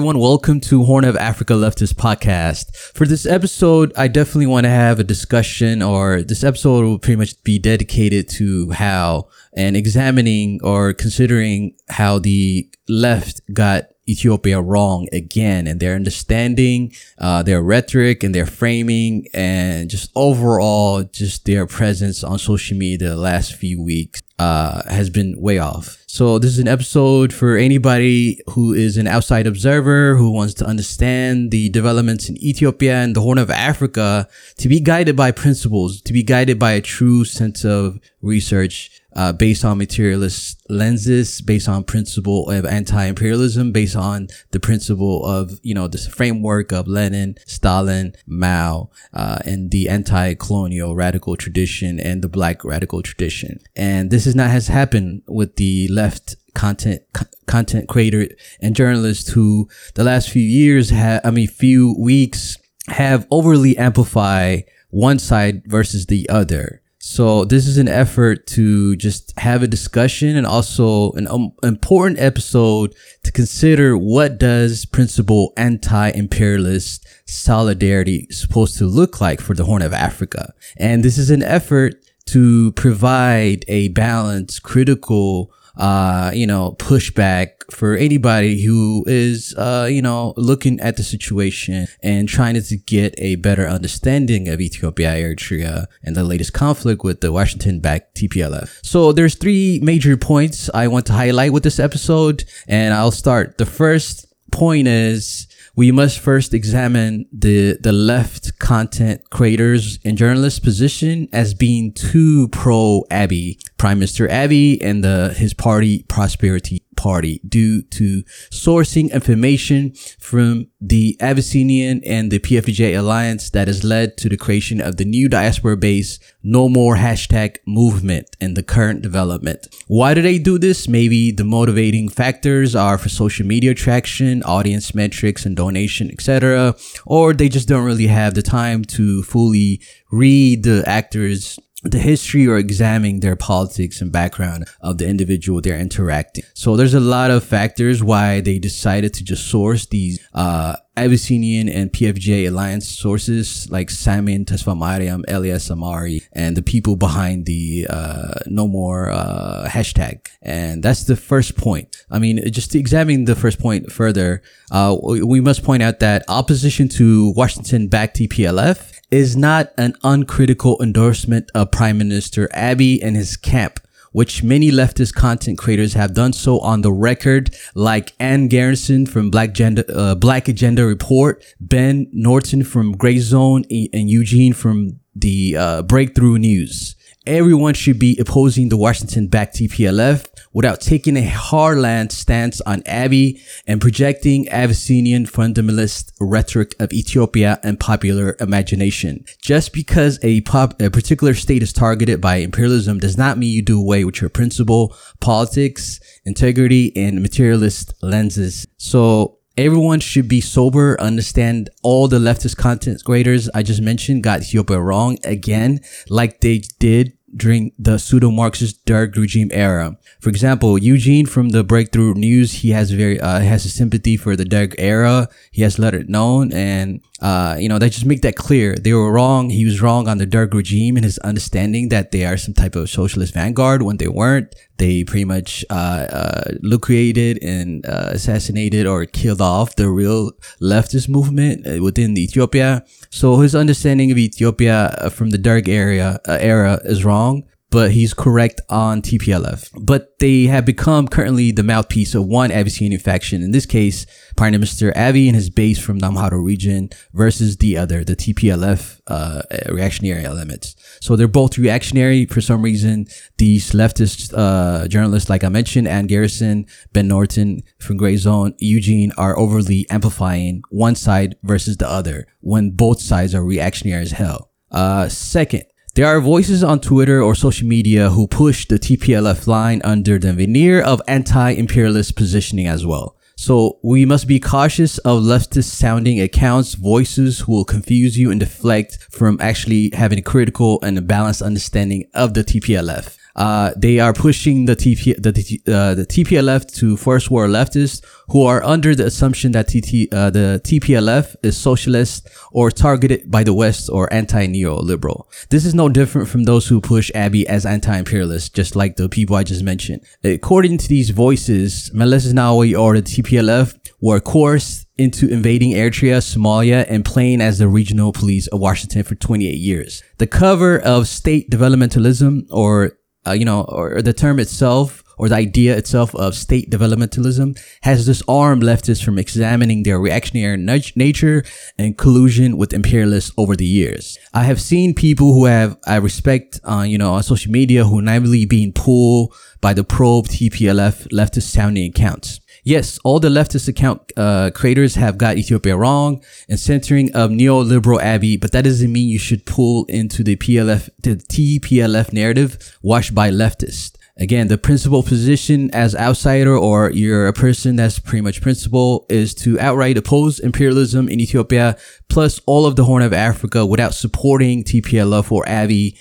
[0.00, 0.18] Everyone.
[0.18, 2.74] Welcome to Horn of Africa Leftist Podcast.
[2.74, 7.18] For this episode, I definitely want to have a discussion, or this episode will pretty
[7.18, 15.08] much be dedicated to how and examining or considering how the left got Ethiopia wrong
[15.12, 21.66] again and their understanding, uh, their rhetoric and their framing and just overall, just their
[21.66, 25.98] presence on social media the last few weeks, uh, has been way off.
[26.06, 30.66] So this is an episode for anybody who is an outside observer who wants to
[30.66, 36.00] understand the developments in Ethiopia and the Horn of Africa to be guided by principles,
[36.02, 41.68] to be guided by a true sense of research uh, based on materialist lenses, based
[41.68, 47.36] on principle of anti-imperialism, based on the principle of, you know, this framework of Lenin,
[47.46, 53.60] Stalin, Mao, uh, and the anti-colonial radical tradition and the black radical tradition.
[53.74, 57.02] And this is not has happened with the left content
[57.46, 58.28] content creator
[58.60, 64.64] and journalists who the last few years have, I mean, few weeks have overly amplified
[64.90, 70.36] one side versus the other so this is an effort to just have a discussion
[70.36, 78.84] and also an um, important episode to consider what does principle anti-imperialist solidarity supposed to
[78.84, 80.52] look like for the Horn of Africa.
[80.76, 81.94] And this is an effort
[82.26, 90.02] to provide a balanced, critical, uh, you know, pushback for anybody who is, uh, you
[90.02, 95.86] know, looking at the situation and trying to get a better understanding of Ethiopia, Eritrea,
[96.02, 98.80] and the latest conflict with the Washington-backed TPLF.
[98.82, 103.58] So there's three major points I want to highlight with this episode, and I'll start.
[103.58, 105.46] The first point is
[105.80, 112.48] we must first examine the the left content creators and journalists position as being too
[112.48, 119.94] pro Abiy, Prime Minister Abiy and the his party Prosperity Party due to sourcing information
[120.18, 125.06] from the Abyssinian and the PFJ alliance that has led to the creation of the
[125.06, 129.68] new diaspora based no more hashtag movement and the current development.
[129.86, 130.88] Why do they do this?
[130.88, 136.74] Maybe the motivating factors are for social media traction, audience metrics and donation, etc.
[137.06, 139.80] Or they just don't really have the time to fully
[140.10, 145.78] read the actors the history or examining their politics and background of the individual they're
[145.78, 146.44] interacting.
[146.54, 151.68] So there's a lot of factors why they decided to just source these uh, Abyssinian
[151.68, 158.34] and PFJ alliance sources like Simon Tesfamariam, Elias Amare, and the people behind the uh,
[158.46, 160.26] No More uh, hashtag.
[160.42, 162.04] And that's the first point.
[162.10, 166.88] I mean, just examine the first point further, uh, we must point out that opposition
[166.90, 173.80] to Washington-backed TPLF is not an uncritical endorsement of Prime Minister Abiy and his camp,
[174.12, 179.30] which many leftist content creators have done so on the record, like Ann Garrison from
[179.30, 185.56] Black Agenda, uh, Black Agenda Report, Ben Norton from Gray Zone, and Eugene from the
[185.56, 186.96] uh, Breakthrough News.
[187.26, 193.80] Everyone should be opposing the Washington-backed TPLF without taking a hardland stance on Abiy and
[193.80, 199.24] projecting Abyssinian fundamentalist rhetoric of Ethiopia and popular imagination.
[199.42, 203.62] Just because a, pop, a particular state is targeted by imperialism does not mean you
[203.62, 208.66] do away with your principle, politics, integrity, and materialist lenses.
[208.76, 214.40] So everyone should be sober, understand all the leftist content creators I just mentioned got
[214.40, 219.96] Ethiopia wrong again, like they did during the pseudo-Marxist Derg regime era.
[220.20, 224.36] For example, Eugene from the Breakthrough News, he has very uh, has a sympathy for
[224.36, 225.28] the Derg era.
[225.50, 228.74] He has let it known, and uh, you know, they just make that clear.
[228.74, 229.50] They were wrong.
[229.50, 232.74] He was wrong on the Derg regime and his understanding that they are some type
[232.74, 234.54] of socialist vanguard when they weren't.
[234.78, 240.32] They pretty much uh, uh, lucrated and uh, assassinated or killed off the real
[240.62, 242.84] leftist movement uh, within Ethiopia.
[243.10, 248.60] So his understanding of Ethiopia from the Derg area era is wrong but he's correct
[248.68, 249.70] on TPLF.
[249.80, 253.42] But they have become currently the mouthpiece of one Abyssinian faction.
[253.42, 254.06] In this case,
[254.36, 259.42] Prime Minister Abiy and his base from Namharo region versus the other, the TPLF uh,
[259.68, 260.74] reactionary elements.
[261.00, 263.06] So they're both reactionary for some reason.
[263.38, 269.12] These leftist uh, journalists, like I mentioned, Ann Garrison, Ben Norton from Gray Zone, Eugene,
[269.16, 274.50] are overly amplifying one side versus the other when both sides are reactionary as hell.
[274.70, 275.64] Uh, second,
[276.00, 280.32] there are voices on Twitter or social media who push the TPLF line under the
[280.32, 283.18] veneer of anti-imperialist positioning as well.
[283.36, 288.40] So we must be cautious of leftist sounding accounts, voices who will confuse you and
[288.40, 293.18] deflect from actually having a critical and a balanced understanding of the TPLF.
[293.36, 298.42] Uh, they are pushing the TP, the, uh, the TPLF to first war leftists who
[298.44, 303.54] are under the assumption that TT, uh, the TPLF is socialist or targeted by the
[303.54, 305.24] West or anti-neoliberal.
[305.50, 309.36] This is no different from those who push Abiy as anti-imperialist, just like the people
[309.36, 310.02] I just mentioned.
[310.22, 316.84] According to these voices, Meles Zenawi or the TPLF were coerced into invading Eritrea, Somalia,
[316.88, 320.02] and playing as the regional police of Washington for 28 years.
[320.18, 325.34] The cover of state developmentalism, or uh, you know, or the term itself, or the
[325.34, 330.56] idea itself of state developmentalism, has disarmed leftists from examining their reactionary
[330.96, 331.44] nature
[331.76, 334.18] and collusion with imperialists over the years.
[334.32, 338.00] I have seen people who have I respect, uh, you know, on social media who
[338.00, 342.40] naively being pulled by the probe TPLF leftist sounding accounts.
[342.64, 348.00] Yes, all the leftist account uh, creators have got Ethiopia wrong and centering of neoliberal
[348.00, 353.14] Abiy, but that doesn't mean you should pull into the PLF, the TPLF narrative washed
[353.14, 353.96] by leftists.
[354.20, 359.32] Again, the principal position as outsider or you're a person that's pretty much principal is
[359.36, 361.78] to outright oppose imperialism in Ethiopia
[362.10, 365.96] plus all of the Horn of Africa without supporting TPLF or Abiy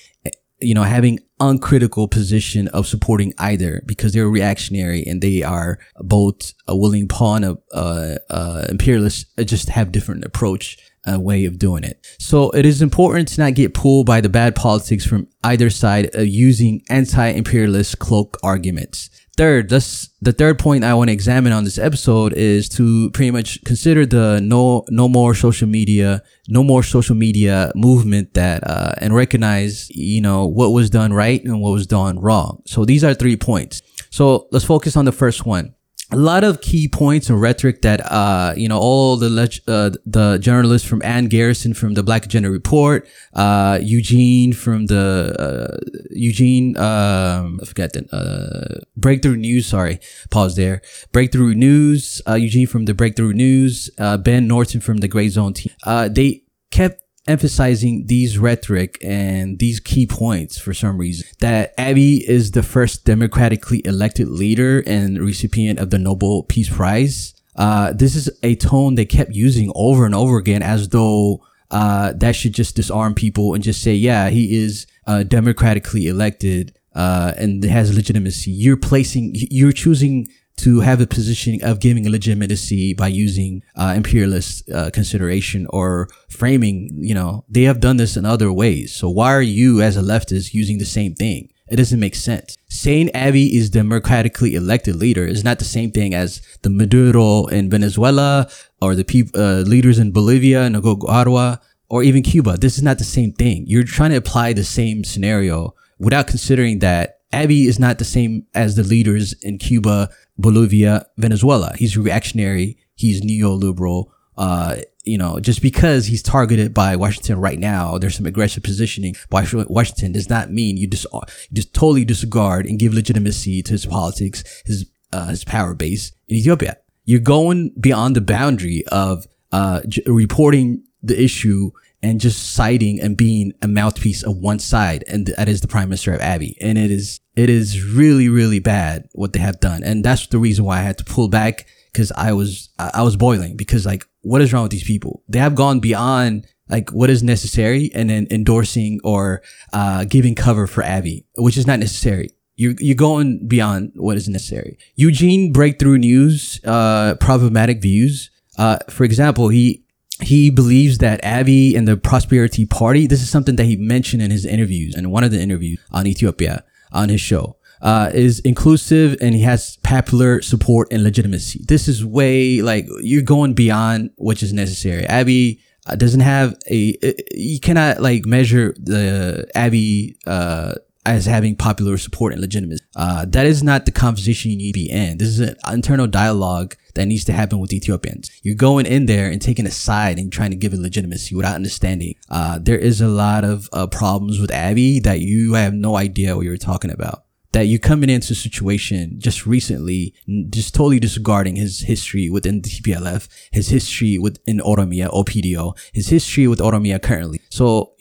[0.61, 6.53] you know, having uncritical position of supporting either because they're reactionary and they are both
[6.67, 10.77] a willing pawn of uh, uh, imperialists uh, just have different approach
[11.09, 12.05] uh, way of doing it.
[12.19, 16.13] So it is important to not get pulled by the bad politics from either side
[16.13, 19.09] of using anti-imperialist cloak arguments
[19.39, 23.31] third, that's the third point I want to examine on this episode is to pretty
[23.31, 28.91] much consider the no no more social media, no more social media movement that uh,
[28.97, 32.61] and recognize you know what was done right and what was done wrong.
[32.65, 33.81] So these are three points.
[34.09, 35.73] So let's focus on the first one
[36.11, 39.91] a lot of key points and rhetoric that uh you know all the leg- uh,
[40.05, 45.77] the journalists from Ann Garrison from the Black Agenda Report, uh Eugene from the uh,
[46.11, 49.99] Eugene um I forget the uh Breakthrough News sorry
[50.31, 50.81] pause there.
[51.11, 55.53] Breakthrough News uh Eugene from the Breakthrough News uh Ben Norton from the Gray Zone
[55.53, 55.73] team.
[55.83, 62.21] Uh they kept emphasizing these rhetoric and these key points for some reason that Abiy
[62.27, 67.35] is the first democratically elected leader and recipient of the Nobel Peace Prize.
[67.55, 72.13] Uh, this is a tone they kept using over and over again as though uh,
[72.13, 77.33] that should just disarm people and just say, yeah, he is uh, democratically elected uh,
[77.37, 78.49] and has legitimacy.
[78.49, 80.29] You're placing, you're choosing
[80.63, 86.89] to have a position of giving legitimacy by using uh, imperialist uh, consideration or framing.
[86.97, 88.93] You know, they have done this in other ways.
[88.93, 91.49] So why are you, as a leftist, using the same thing?
[91.69, 92.57] It doesn't make sense.
[92.69, 97.69] Saying Abiy is democratically elected leader is not the same thing as the Maduro in
[97.69, 98.49] Venezuela
[98.81, 102.57] or the people uh, leaders in Bolivia, Nicaragua, or even Cuba.
[102.57, 103.65] This is not the same thing.
[103.67, 108.47] You're trying to apply the same scenario without considering that Abiy is not the same
[108.53, 111.73] as the leaders in Cuba, Bolivia, Venezuela.
[111.77, 112.77] He's reactionary.
[112.95, 114.07] He's neoliberal.
[114.37, 119.15] Uh, you know, just because he's targeted by Washington right now, there's some aggressive positioning
[119.29, 121.21] by Washington does not mean you just, you
[121.53, 126.37] just totally disregard and give legitimacy to his politics, his, uh, his power base in
[126.37, 126.77] Ethiopia.
[127.05, 133.17] You're going beyond the boundary of, uh, j- reporting the issue and just citing and
[133.17, 135.03] being a mouthpiece of one side.
[135.07, 136.55] And that is the prime minister of Abiy.
[136.61, 139.83] And it is, it is really, really bad what they have done.
[139.83, 143.17] And that's the reason why I had to pull back because I was, I was
[143.17, 145.23] boiling because like, what is wrong with these people?
[145.27, 149.41] They have gone beyond like what is necessary and then endorsing or,
[149.73, 152.29] uh, giving cover for Abiy, which is not necessary.
[152.55, 154.77] You're, you're going beyond what is necessary.
[154.95, 158.29] Eugene Breakthrough News, uh, problematic views.
[158.57, 159.85] Uh, for example, he,
[160.21, 164.31] he believes that Abiy and the Prosperity Party, this is something that he mentioned in
[164.31, 169.17] his interviews and one of the interviews on Ethiopia on his show, uh, is inclusive
[169.21, 171.63] and he has popular support and legitimacy.
[171.67, 175.03] This is way like you're going beyond which is necessary.
[175.03, 176.97] Abiy uh, doesn't have a,
[177.31, 180.75] you cannot like measure the Abiy, uh,
[181.09, 182.83] as having popular support and legitimacy.
[182.95, 185.17] Uh, that is not the conversation you need to be in.
[185.17, 188.29] This is an internal dialogue that needs to happen with Ethiopians.
[188.43, 191.55] You're going in there and taking a side and trying to give it legitimacy without
[191.55, 192.15] understanding.
[192.29, 196.35] Uh, there is a lot of uh, problems with Abiy that you have no idea
[196.35, 197.23] what you're talking about.
[197.51, 200.13] That you're coming into a situation just recently,
[200.51, 206.47] just totally disregarding his history within the TPLF, his history within Oromia, OPDO, his history
[206.47, 207.41] with Oromia currently.
[207.49, 207.93] So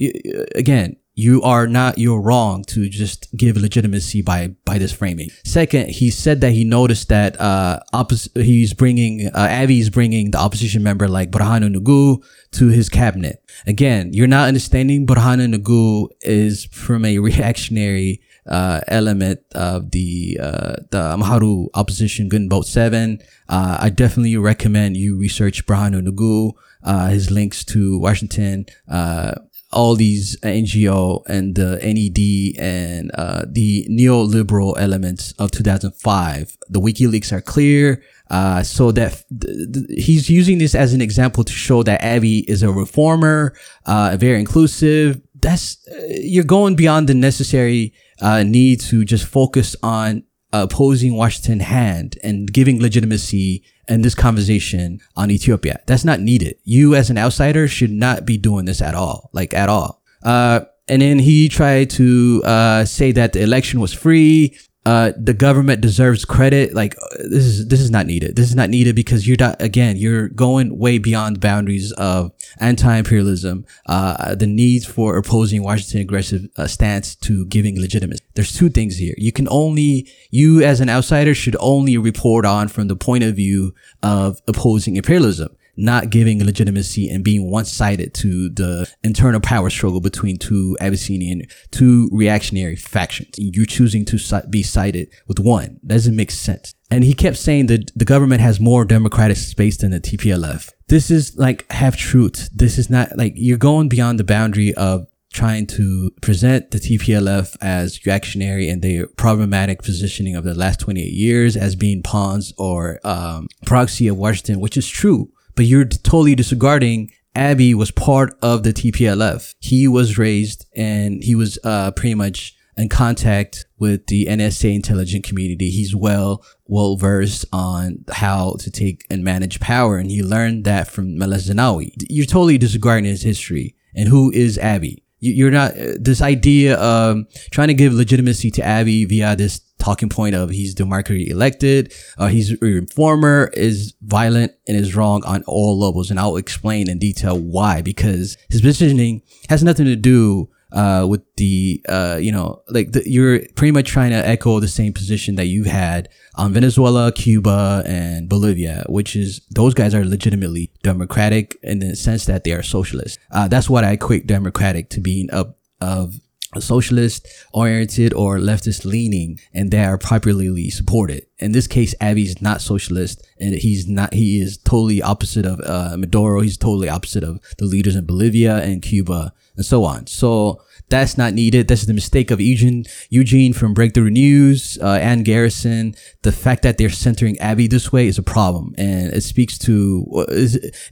[0.54, 5.90] again, you are not you're wrong to just give legitimacy by by this framing second
[5.90, 10.80] he said that he noticed that uh oppos- he's bringing uh Abiy's bringing the opposition
[10.84, 12.22] member like Berhanu Nega
[12.52, 19.40] to his cabinet again you're not understanding Berhanu Nega is from a reactionary uh, element
[19.54, 23.20] of the uh, the Amhara opposition Ginbot Seven.
[23.48, 29.34] Uh, I definitely recommend you research Berhanu Nega, uh, his links to Washington, uh,
[29.70, 36.56] all these NGO and the NED and uh, the neoliberal elements of 2005.
[36.68, 38.02] The WikiLeaks are clear.
[38.30, 42.44] Uh, so that th- th- he's using this as an example to show that Abiy
[42.46, 43.56] is a reformer,
[43.86, 45.20] uh, very inclusive.
[45.40, 51.60] That's uh, you're going beyond the necessary uh, need to just focus on opposing Washington
[51.60, 55.80] hand and giving legitimacy in this conversation on Ethiopia.
[55.86, 56.56] That's not needed.
[56.64, 60.02] You as an outsider should not be doing this at all, like at all.
[60.22, 64.56] Uh, and then he tried to uh, say that the election was free
[64.88, 66.72] uh, the government deserves credit.
[66.72, 68.36] Like uh, this is this is not needed.
[68.36, 72.32] This is not needed because you're not again you're going way beyond the boundaries of
[72.58, 73.66] anti-imperialism.
[73.84, 78.24] Uh, the needs for opposing Washington aggressive uh, stance to giving legitimacy.
[78.32, 79.14] There's two things here.
[79.18, 83.36] You can only you as an outsider should only report on from the point of
[83.36, 90.00] view of opposing imperialism not giving legitimacy and being one-sided to the internal power struggle
[90.00, 93.34] between two Abyssinian, two reactionary factions.
[93.38, 95.78] You're choosing to be sided with one.
[95.86, 96.74] Doesn't make sense.
[96.90, 100.72] And he kept saying that the government has more democratic space than the TPLF.
[100.88, 102.48] This is like half truth.
[102.52, 107.56] This is not like you're going beyond the boundary of trying to present the TPLF
[107.60, 112.98] as reactionary and their problematic positioning of the last 28 years as being pawns or
[113.04, 118.62] um, proxy of Washington, which is true but you're totally disregarding Abiy was part of
[118.62, 119.56] the TPLF.
[119.58, 125.26] He was raised and he was uh, pretty much in contact with the NSA intelligence
[125.26, 125.70] community.
[125.70, 130.86] He's well well versed on how to take and manage power, and he learned that
[130.86, 131.90] from Meles Zenawi.
[132.08, 134.98] You're totally disregarding his history and who is Abiy.
[135.20, 140.34] You're not this idea of trying to give legitimacy to Abiy via this talking point
[140.34, 145.78] of he's democratically elected, uh, he's a reformer, is violent and is wrong on all
[145.78, 146.10] levels.
[146.10, 151.22] And I'll explain in detail why, because his positioning has nothing to do uh, with
[151.36, 155.36] the, uh, you know, like the, you're pretty much trying to echo the same position
[155.36, 161.56] that you've had on Venezuela, Cuba, and Bolivia, which is those guys are legitimately democratic
[161.62, 163.18] in the sense that they are socialist.
[163.30, 166.20] Uh, that's what I equate democratic to being up of
[166.58, 171.26] socialist oriented or leftist leaning and they are popularly supported.
[171.38, 175.60] In this case, Abiy is not socialist and he's not, he is totally opposite of,
[175.60, 176.40] uh, Maduro.
[176.40, 180.06] He's totally opposite of the leaders in Bolivia and Cuba and so on.
[180.06, 181.68] So that's not needed.
[181.68, 185.94] That's the mistake of Eugene, Eugene from Breakthrough News, uh, Garrison.
[186.22, 190.06] The fact that they're centering Abiy this way is a problem and it speaks to,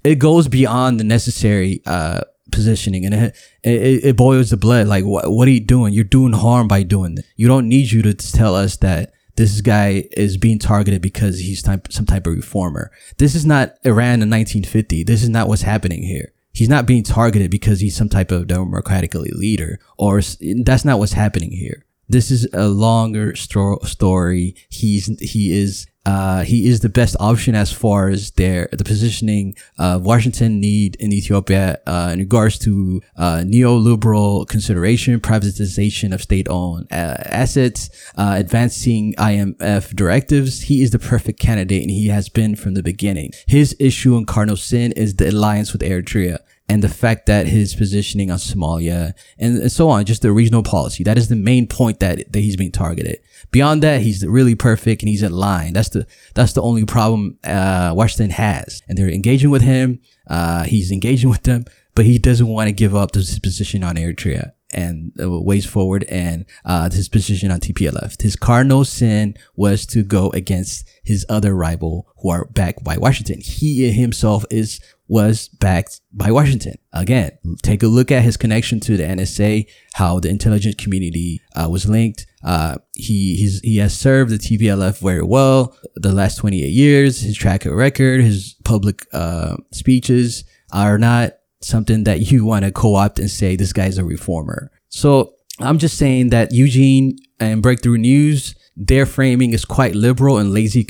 [0.04, 2.20] it goes beyond the necessary, uh,
[2.52, 4.88] positioning and it, it, it boils the blood.
[4.88, 5.94] Like, what, what are you doing?
[5.94, 7.24] You're doing harm by doing this.
[7.36, 11.62] You don't need you to tell us that this guy is being targeted because he's
[11.62, 12.90] type, some type of reformer.
[13.18, 15.04] This is not Iran in 1950.
[15.04, 16.32] This is not what's happening here.
[16.56, 20.22] He's not being targeted because he's some type of democratically leader or
[20.62, 21.84] that's not what's happening here.
[22.08, 24.56] This is a longer sto- story.
[24.70, 29.56] He's, he is uh, he is the best option as far as their the positioning
[29.76, 36.86] uh, Washington need in Ethiopia uh, in regards to uh, neoliberal consideration, privatization of state-owned
[36.92, 40.62] uh, assets, uh, advancing IMF directives.
[40.62, 43.32] He is the perfect candidate, and he has been from the beginning.
[43.48, 47.74] His issue in cardinal sin is the alliance with Eritrea and the fact that his
[47.74, 51.04] positioning on Somalia and, and, so on, just the regional policy.
[51.04, 53.20] That is the main point that, that he's being targeted.
[53.52, 55.72] Beyond that, he's really perfect and he's in line.
[55.72, 58.82] That's the, that's the only problem, uh, Washington has.
[58.88, 60.00] And they're engaging with him.
[60.26, 63.94] Uh, he's engaging with them, but he doesn't want to give up his position on
[63.94, 68.20] Eritrea and uh, ways forward and uh, his position on TPLF.
[68.20, 73.40] His cardinal sin was to go against his other rival who are backed by Washington.
[73.40, 76.74] He himself is was backed by Washington.
[76.92, 81.68] Again, take a look at his connection to the NSA, how the intelligence community uh,
[81.70, 82.26] was linked.
[82.42, 87.20] Uh, he he has served the TPLF very well the last 28 years.
[87.20, 93.18] His track record, his public uh, speeches are not something that you want to co-opt
[93.18, 94.70] and say this guy's a reformer.
[94.88, 100.52] So I'm just saying that Eugene and Breakthrough News, their framing is quite liberal and
[100.52, 100.86] lazy,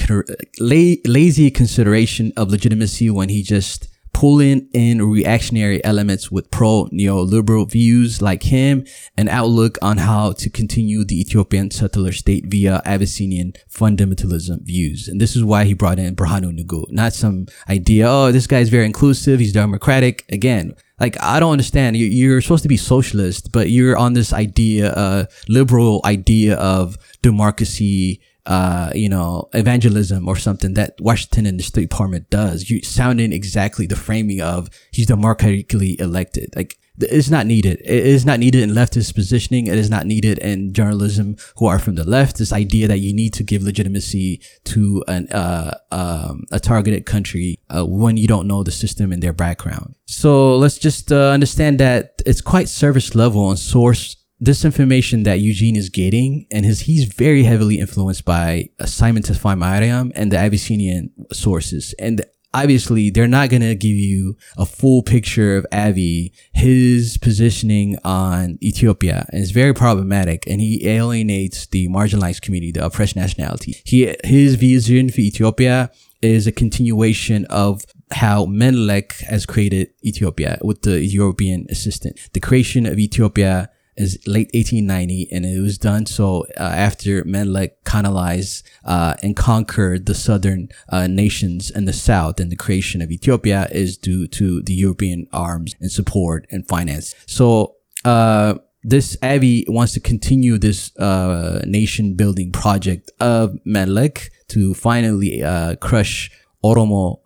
[0.59, 8.23] lazy consideration of legitimacy when he just pulling in reactionary elements with pro neoliberal views
[8.23, 8.83] like him,
[9.19, 15.07] an outlook on how to continue the Ethiopian settler state via Abyssinian fundamentalism views.
[15.07, 18.71] And this is why he brought in Berhanu Nega, not some idea, oh, this guy's
[18.71, 20.25] very inclusive, he's democratic.
[20.33, 21.99] Again, like I don't understand.
[21.99, 28.23] You're supposed to be socialist, but you're on this idea, uh, liberal idea of democracy,
[28.47, 32.71] uh, you know, evangelism or something that Washington and the State Department does.
[32.71, 36.55] You sounding exactly the framing of he's democratically elected.
[36.55, 37.81] Like it's not needed.
[37.81, 39.67] It is not needed in leftist positioning.
[39.67, 42.39] It is not needed in journalism who are from the left.
[42.39, 47.59] This idea that you need to give legitimacy to an uh, um, a targeted country
[47.69, 49.95] uh, when you don't know the system and their background.
[50.07, 55.41] So let's just uh, understand that it's quite service level and source this information that
[55.41, 61.11] Eugene is getting, and his he's very heavily influenced by Simon Tesfaye and the Abyssinian
[61.33, 61.95] sources.
[61.99, 68.59] And obviously, they're not gonna give you a full picture of Abiy, his positioning on
[68.63, 70.47] Ethiopia, and it's very problematic.
[70.47, 73.77] And he alienates the marginalized community, the oppressed nationality.
[73.85, 75.91] He his vision for Ethiopia
[76.21, 82.19] is a continuation of how Menelik has created Ethiopia with the European assistant.
[82.33, 87.83] The creation of Ethiopia is late 1890 and it was done so uh, after Menelik
[87.85, 93.11] colonized uh, and conquered the southern uh, nations in the south and the creation of
[93.11, 97.15] Ethiopia is due to the European arms and support and finance.
[97.27, 104.75] So, uh, this Abiy wants to continue this uh, nation building project of Menelik to
[104.75, 106.31] finally uh, crush
[106.65, 107.19] Oromo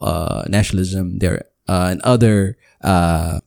[0.48, 2.56] nationalism there and other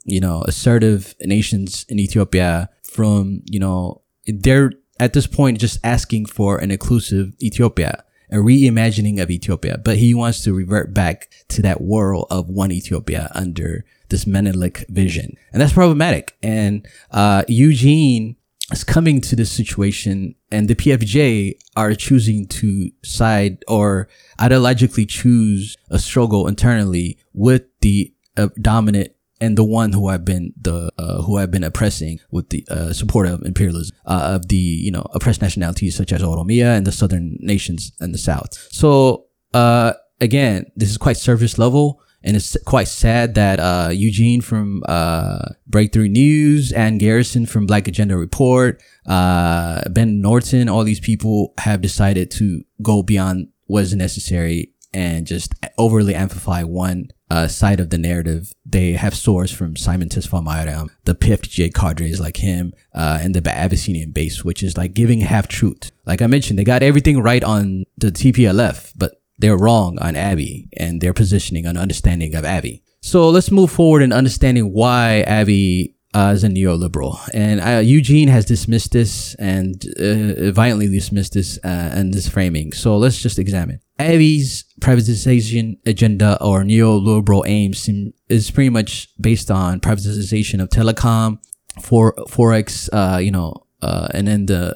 [0.05, 6.27] you know assertive nations in Ethiopia from, you know, they're at this point just asking
[6.27, 9.77] for an inclusive Ethiopia, a reimagining of Ethiopia.
[9.77, 14.85] But he wants to revert back to that world of one Ethiopia under this Menelik
[14.89, 15.35] vision.
[15.51, 16.37] And that's problematic.
[16.43, 18.35] And, uh, Eugene
[18.71, 24.07] is coming to this situation and the PFJ are choosing to side or
[24.39, 29.12] ideologically choose a struggle internally with the uh, dominant
[29.43, 32.93] and the one who I've been the uh, who have been oppressing with the uh,
[32.93, 36.91] support of imperialism uh, of the you know oppressed nationalities such as Oromia and the
[36.91, 38.53] southern nations and the south.
[38.71, 42.01] So uh, again, this is quite surface level.
[42.25, 47.85] And it's quite sad that uh, Eugene from uh, Breakthrough News and Garrison from Black
[47.89, 54.72] Agenda Report, Ben Norton, all these people have decided to go beyond what is necessary
[54.93, 58.53] and just overly amplify one uh, side of the narrative.
[58.65, 63.49] They have source from Simon Tesfaye Mariam, the PFJ cadres like him, uh, and the
[63.49, 65.91] Abyssinian base, which is like giving half truth.
[66.05, 70.67] Like I mentioned, they got everything right on the TPLF, but they're wrong on Abiy
[70.77, 72.81] and their positioning and understanding of Abiy.
[73.01, 77.17] So let's move forward in understanding why Abiy uh, as a neoliberal.
[77.33, 82.73] And uh, Eugene has dismissed this and uh, violently dismissed this uh, and this framing.
[82.73, 83.79] So let's just examine.
[83.99, 87.89] Abiy's privatization agenda or neoliberal aims
[88.29, 91.39] is pretty much based on privatization of telecom,
[91.81, 94.73] for forex, uh, you know, uh, and then the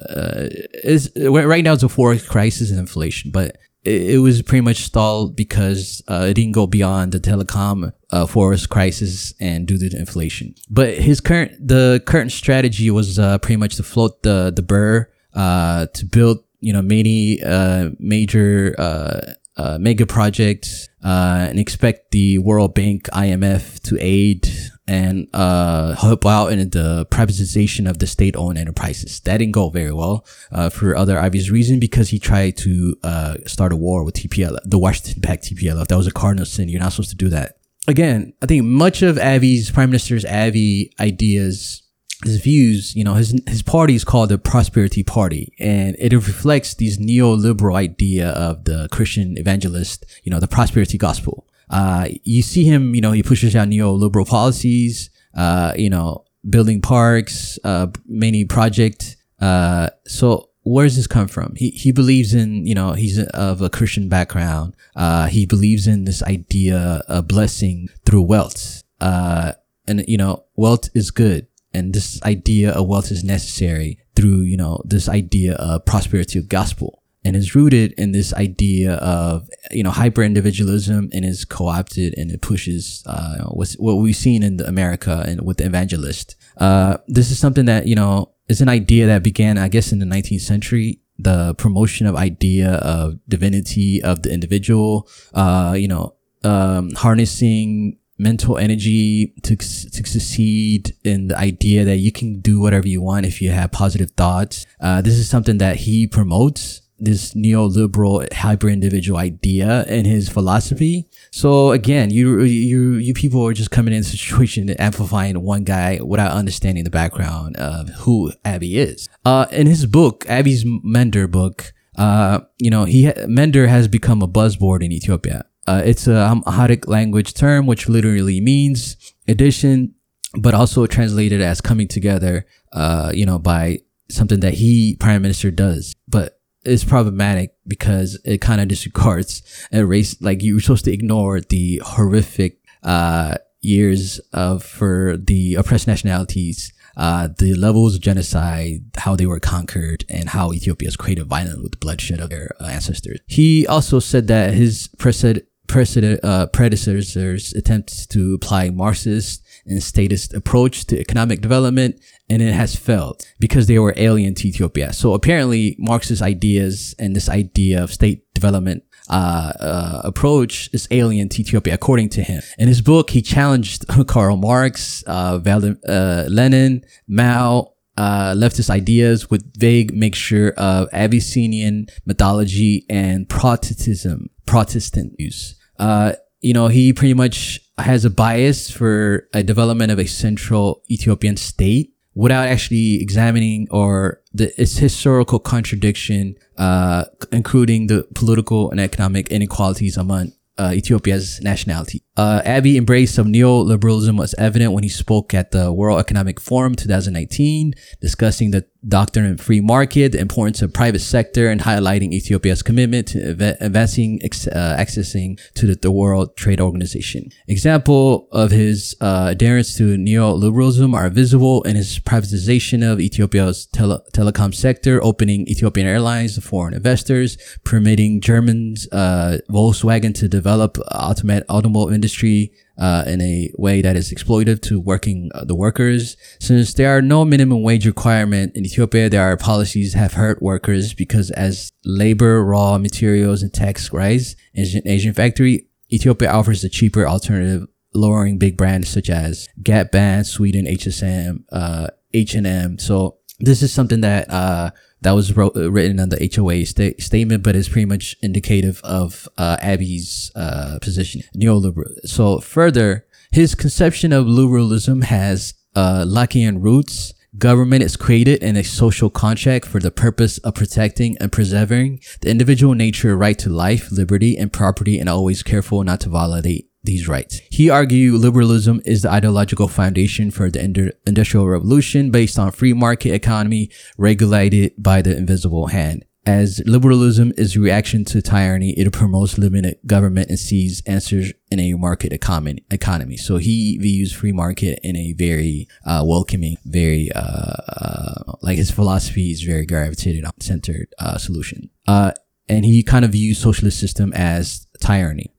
[0.84, 3.56] is right now it's a forex crisis and inflation, but
[3.88, 8.68] it, was pretty much stalled because uh, it didn't go beyond the telecom uh, forex
[8.68, 10.54] crisis and due to the inflation.
[10.70, 15.10] But his current the current strategy was uh, pretty much to float the the birr
[15.34, 22.74] uh, to build you know many uh, major uh, mega projects and expect the World
[22.74, 24.48] Bank, IMF to aid
[24.88, 29.20] and uh, help out in the privatization of the state-owned enterprises.
[29.20, 33.36] That didn't go very well uh, for other obvious reason because he tried to uh,
[33.46, 35.86] start a war with TPLF, the Washington-backed TPLF.
[35.88, 36.68] That was a cardinal sin.
[36.68, 37.58] You're not supposed to do that.
[37.86, 41.82] Again, I think much of Abiy's Prime Minister's Abiy ideas
[42.24, 46.74] his views, you know, his his party is called the Prosperity Party, and it reflects
[46.74, 51.46] these neoliberal idea of the Christian evangelist, you know, the prosperity gospel.
[51.70, 56.80] Uh, you see him, you know, he pushes out neoliberal policies, uh, you know, building
[56.80, 59.16] parks, uh, many project.
[59.40, 61.54] Uh, so where does this come from?
[61.56, 64.74] He he believes in, you know, he's of a Christian background.
[64.96, 68.82] Uh, he believes in this idea of blessing through wealth.
[69.00, 69.52] Uh,
[69.86, 74.56] and you know, wealth is good and this idea of wealth is necessary through you
[74.56, 79.82] know this idea of prosperity of gospel and is rooted in this idea of you
[79.82, 85.24] know hyper individualism and is co-opted and it pushes uh, what we've seen in America
[85.28, 86.36] and with the evangelist.
[86.56, 89.98] Uh, this is something that you know is an idea that began, I guess, in
[89.98, 91.00] the 19th century.
[91.18, 96.14] The promotion of idea of divinity of the individual, uh, you know,
[96.44, 102.88] um, harnessing mental energy to, to succeed in the idea that you can do whatever
[102.88, 104.66] you want if you have positive thoughts.
[104.80, 111.06] Uh, this is something that he promotes this neoliberal hyper individual idea in his philosophy.
[111.30, 115.64] So again, you you you people are just coming in a situation and amplifying one
[115.64, 119.08] guy without understanding the background of who Abiy is.
[119.24, 124.28] Uh, in his book, Abiy's Medemer book, uh, you know, he Medemer has become a
[124.28, 125.44] buzzword in Ethiopia.
[125.66, 128.96] Uh, it's a Amharic language term, which literally means
[129.28, 129.94] addition,
[130.34, 133.80] but also translated as coming together, uh, you know, by
[134.10, 135.94] something that he, prime minister, does.
[136.08, 136.37] But
[136.68, 141.80] it's problematic because it kind of disregards a race, like you're supposed to ignore the
[141.84, 149.24] horrific, uh, years of, for the oppressed nationalities uh, the levels of genocide, how they
[149.24, 153.20] were conquered, and how Ethiopia created violence with the bloodshed of their uh, ancestors.
[153.26, 160.86] He also said that his precedent uh, predecessors' attempts to apply Marxist and statist approach
[160.86, 162.00] to economic development,
[162.30, 164.92] and it has failed because they were alien to Ethiopia.
[164.92, 171.28] So apparently, Marxist ideas and this idea of state development uh, uh, approach is alien
[171.30, 172.42] to Ethiopia, according to him.
[172.58, 179.58] In his book, he challenged Karl Marx, uh, uh Lenin, Mao, uh, leftist ideas with
[179.58, 185.57] vague mixture of Abyssinian mythology and Protestantism, Protestant use.
[185.78, 190.82] Uh, you know, he pretty much has a bias for a development of a central
[190.90, 198.80] Ethiopian state without actually examining or the its historical contradiction, uh, including the political and
[198.80, 202.02] economic inequalities among uh, Ethiopia's nationality.
[202.16, 206.74] Uh, Abiy embrace of neoliberalism was evident when he spoke at the World Economic Forum
[206.74, 212.62] 2019, discussing the doctrine of free market, the importance of private sector, and highlighting Ethiopia's
[212.62, 217.30] commitment to investing, uh, accessing to the, the, World Trade Organization.
[217.48, 224.02] Example of his uh, adherence to neoliberalism are visible in his privatization of Ethiopia's tele-
[224.12, 231.44] telecom sector, opening Ethiopian Airlines to foreign investors, permitting Germans uh, Volkswagen to develop automatic
[231.48, 236.16] automobile industry uh, in a way that is exploitative to working uh, the workers.
[236.40, 240.94] Since there are no minimum wage requirement in Ethiopia, there are policies have hurt workers
[240.94, 247.06] because as labor, raw materials, and tax rise in Asian factory, Ethiopia offers a cheaper
[247.06, 252.78] alternative, lowering big brands such as Gap Band, Sweden, HSM, uh, H&M.
[252.78, 254.70] So this is something that uh,
[255.02, 258.80] that was wrote, uh, written on the HOA sta- statement, but it's pretty much indicative
[258.84, 261.94] of uh, Abiy's uh, position, neoliberal.
[262.04, 267.14] So further, his conception of liberalism has uh, Lockean roots.
[267.36, 272.30] Government is created in a social contract for the purpose of protecting and preserving the
[272.30, 277.06] individual nature right to life, liberty, and property, and always careful not to violate these
[277.06, 277.40] rights.
[277.50, 283.12] He argued liberalism is the ideological foundation for the industrial revolution based on free market
[283.12, 286.04] economy regulated by the invisible hand.
[286.26, 291.58] As liberalism is a reaction to tyranny, it promotes limited government and sees answers in
[291.58, 292.64] a market economy.
[292.70, 293.16] economy.
[293.16, 298.70] So he views free market in a very uh, welcoming, very uh, uh, like his
[298.70, 301.70] philosophy is very gravitated centered uh, solution.
[301.86, 302.12] Uh,
[302.46, 305.32] and he kind of views socialist system as tyranny.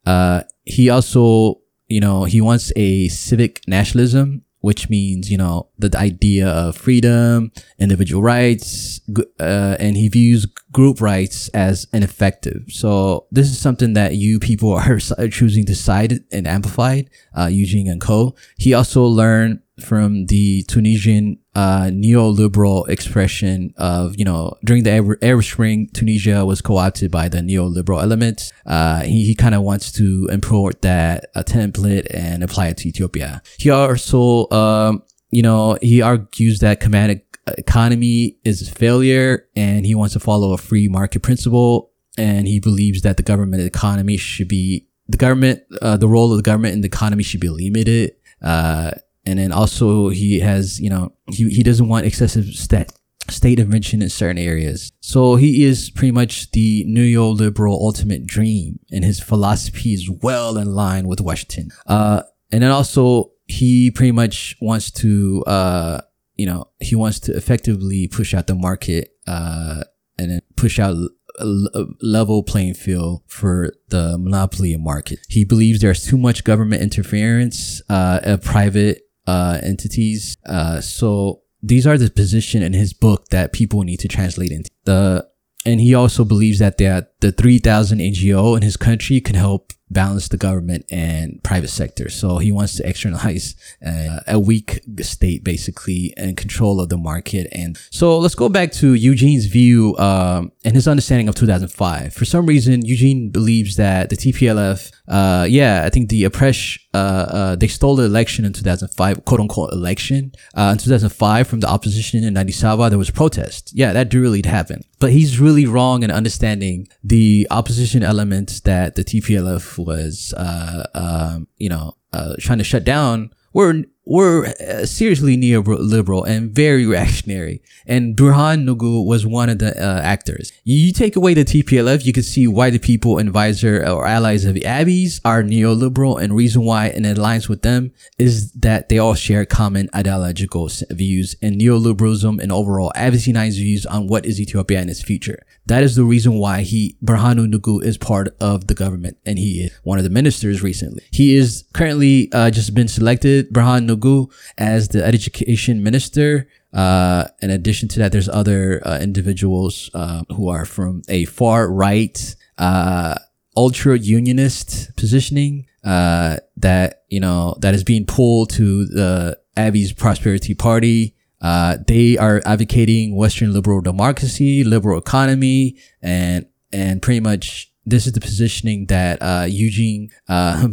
[0.69, 6.47] He also, you know, he wants a civic nationalism, which means, you know, the idea
[6.47, 9.01] of freedom, individual rights,
[9.39, 12.65] uh, and he views group rights as ineffective.
[12.69, 17.01] So this is something that you people are choosing to side and amplify,
[17.35, 18.35] uh, Eugene and Co.
[18.57, 25.43] He also learned from the Tunisian uh, neoliberal expression of, you know, during the Arab,
[25.43, 28.53] Spring, Tunisia was co-opted by the neoliberal elements.
[28.65, 32.87] Uh, he, he kind of wants to import that a template and apply it to
[32.87, 33.41] Ethiopia.
[33.57, 37.21] He also, um, you know, he argues that command
[37.57, 41.91] economy is a failure and he wants to follow a free market principle.
[42.17, 46.37] And he believes that the government economy should be, the government, uh, the role of
[46.37, 48.15] the government in the economy should be limited.
[48.41, 48.91] Uh,
[49.25, 52.91] and then also he has, you know, he, he doesn't want excessive stat,
[53.29, 54.91] state intervention in certain areas.
[55.01, 60.73] So he is pretty much the neoliberal ultimate dream and his philosophy is well in
[60.73, 61.69] line with Washington.
[61.85, 66.01] Uh, and then also he pretty much wants to, uh,
[66.35, 69.83] you know, he wants to effectively push out the market, uh,
[70.17, 70.95] and then push out
[71.39, 75.19] a level playing field for the monopoly market.
[75.29, 80.35] He believes there's too much government interference, uh, of private uh, entities.
[80.45, 84.71] Uh, so these are the position in his book that people need to translate into
[84.85, 85.27] the.
[85.65, 90.27] And he also believes that that the 3,000 NGO in his country can help balance
[90.27, 92.09] the government and private sector.
[92.09, 97.47] So he wants to externalize uh, a weak state basically and control of the market.
[97.51, 102.13] And so let's go back to Eugene's view um, and his understanding of 2005.
[102.13, 106.97] For some reason, Eugene believes that the TPLF, uh, yeah, I think the oppression, uh,
[106.97, 110.33] uh, they stole the election in 2005, quote unquote election.
[110.53, 113.71] Uh, in 2005 from the opposition in Ababa, there was protest.
[113.73, 114.83] Yeah, that really happen.
[114.99, 121.47] But he's really wrong in understanding the opposition elements that the TPLF was, uh, um,
[121.57, 127.61] you know, uh, trying to shut down were were uh, seriously neoliberal and very reactionary.
[127.85, 130.51] And Berhanu Nega was one of the uh, actors.
[130.63, 134.55] You take away the TPLF, you can see why the people advisor or allies of
[134.55, 139.45] Abiys are neoliberal and reason why an alliance with them is that they all share
[139.45, 145.03] common ideological views and neoliberalism and overall 9's views on what is Ethiopia and its
[145.03, 145.43] future.
[145.69, 149.65] That is the reason why he, Berhanu Nega is part of the government and he
[149.65, 151.03] is one of the ministers recently.
[151.11, 156.49] He is currently uh, just been selected, Berhanu Nega, as the education minister.
[156.73, 161.71] Uh, in addition to that, there's other uh, individuals uh, who are from a far
[161.71, 163.19] right, uh,
[163.55, 170.55] ultra unionist positioning uh, that you know that is being pulled to the Abiy's Prosperity
[170.55, 171.15] Party.
[171.41, 178.13] Uh, they are advocating Western liberal democracy, liberal economy, and and pretty much this is
[178.13, 180.67] the positioning that uh, Eugene uh,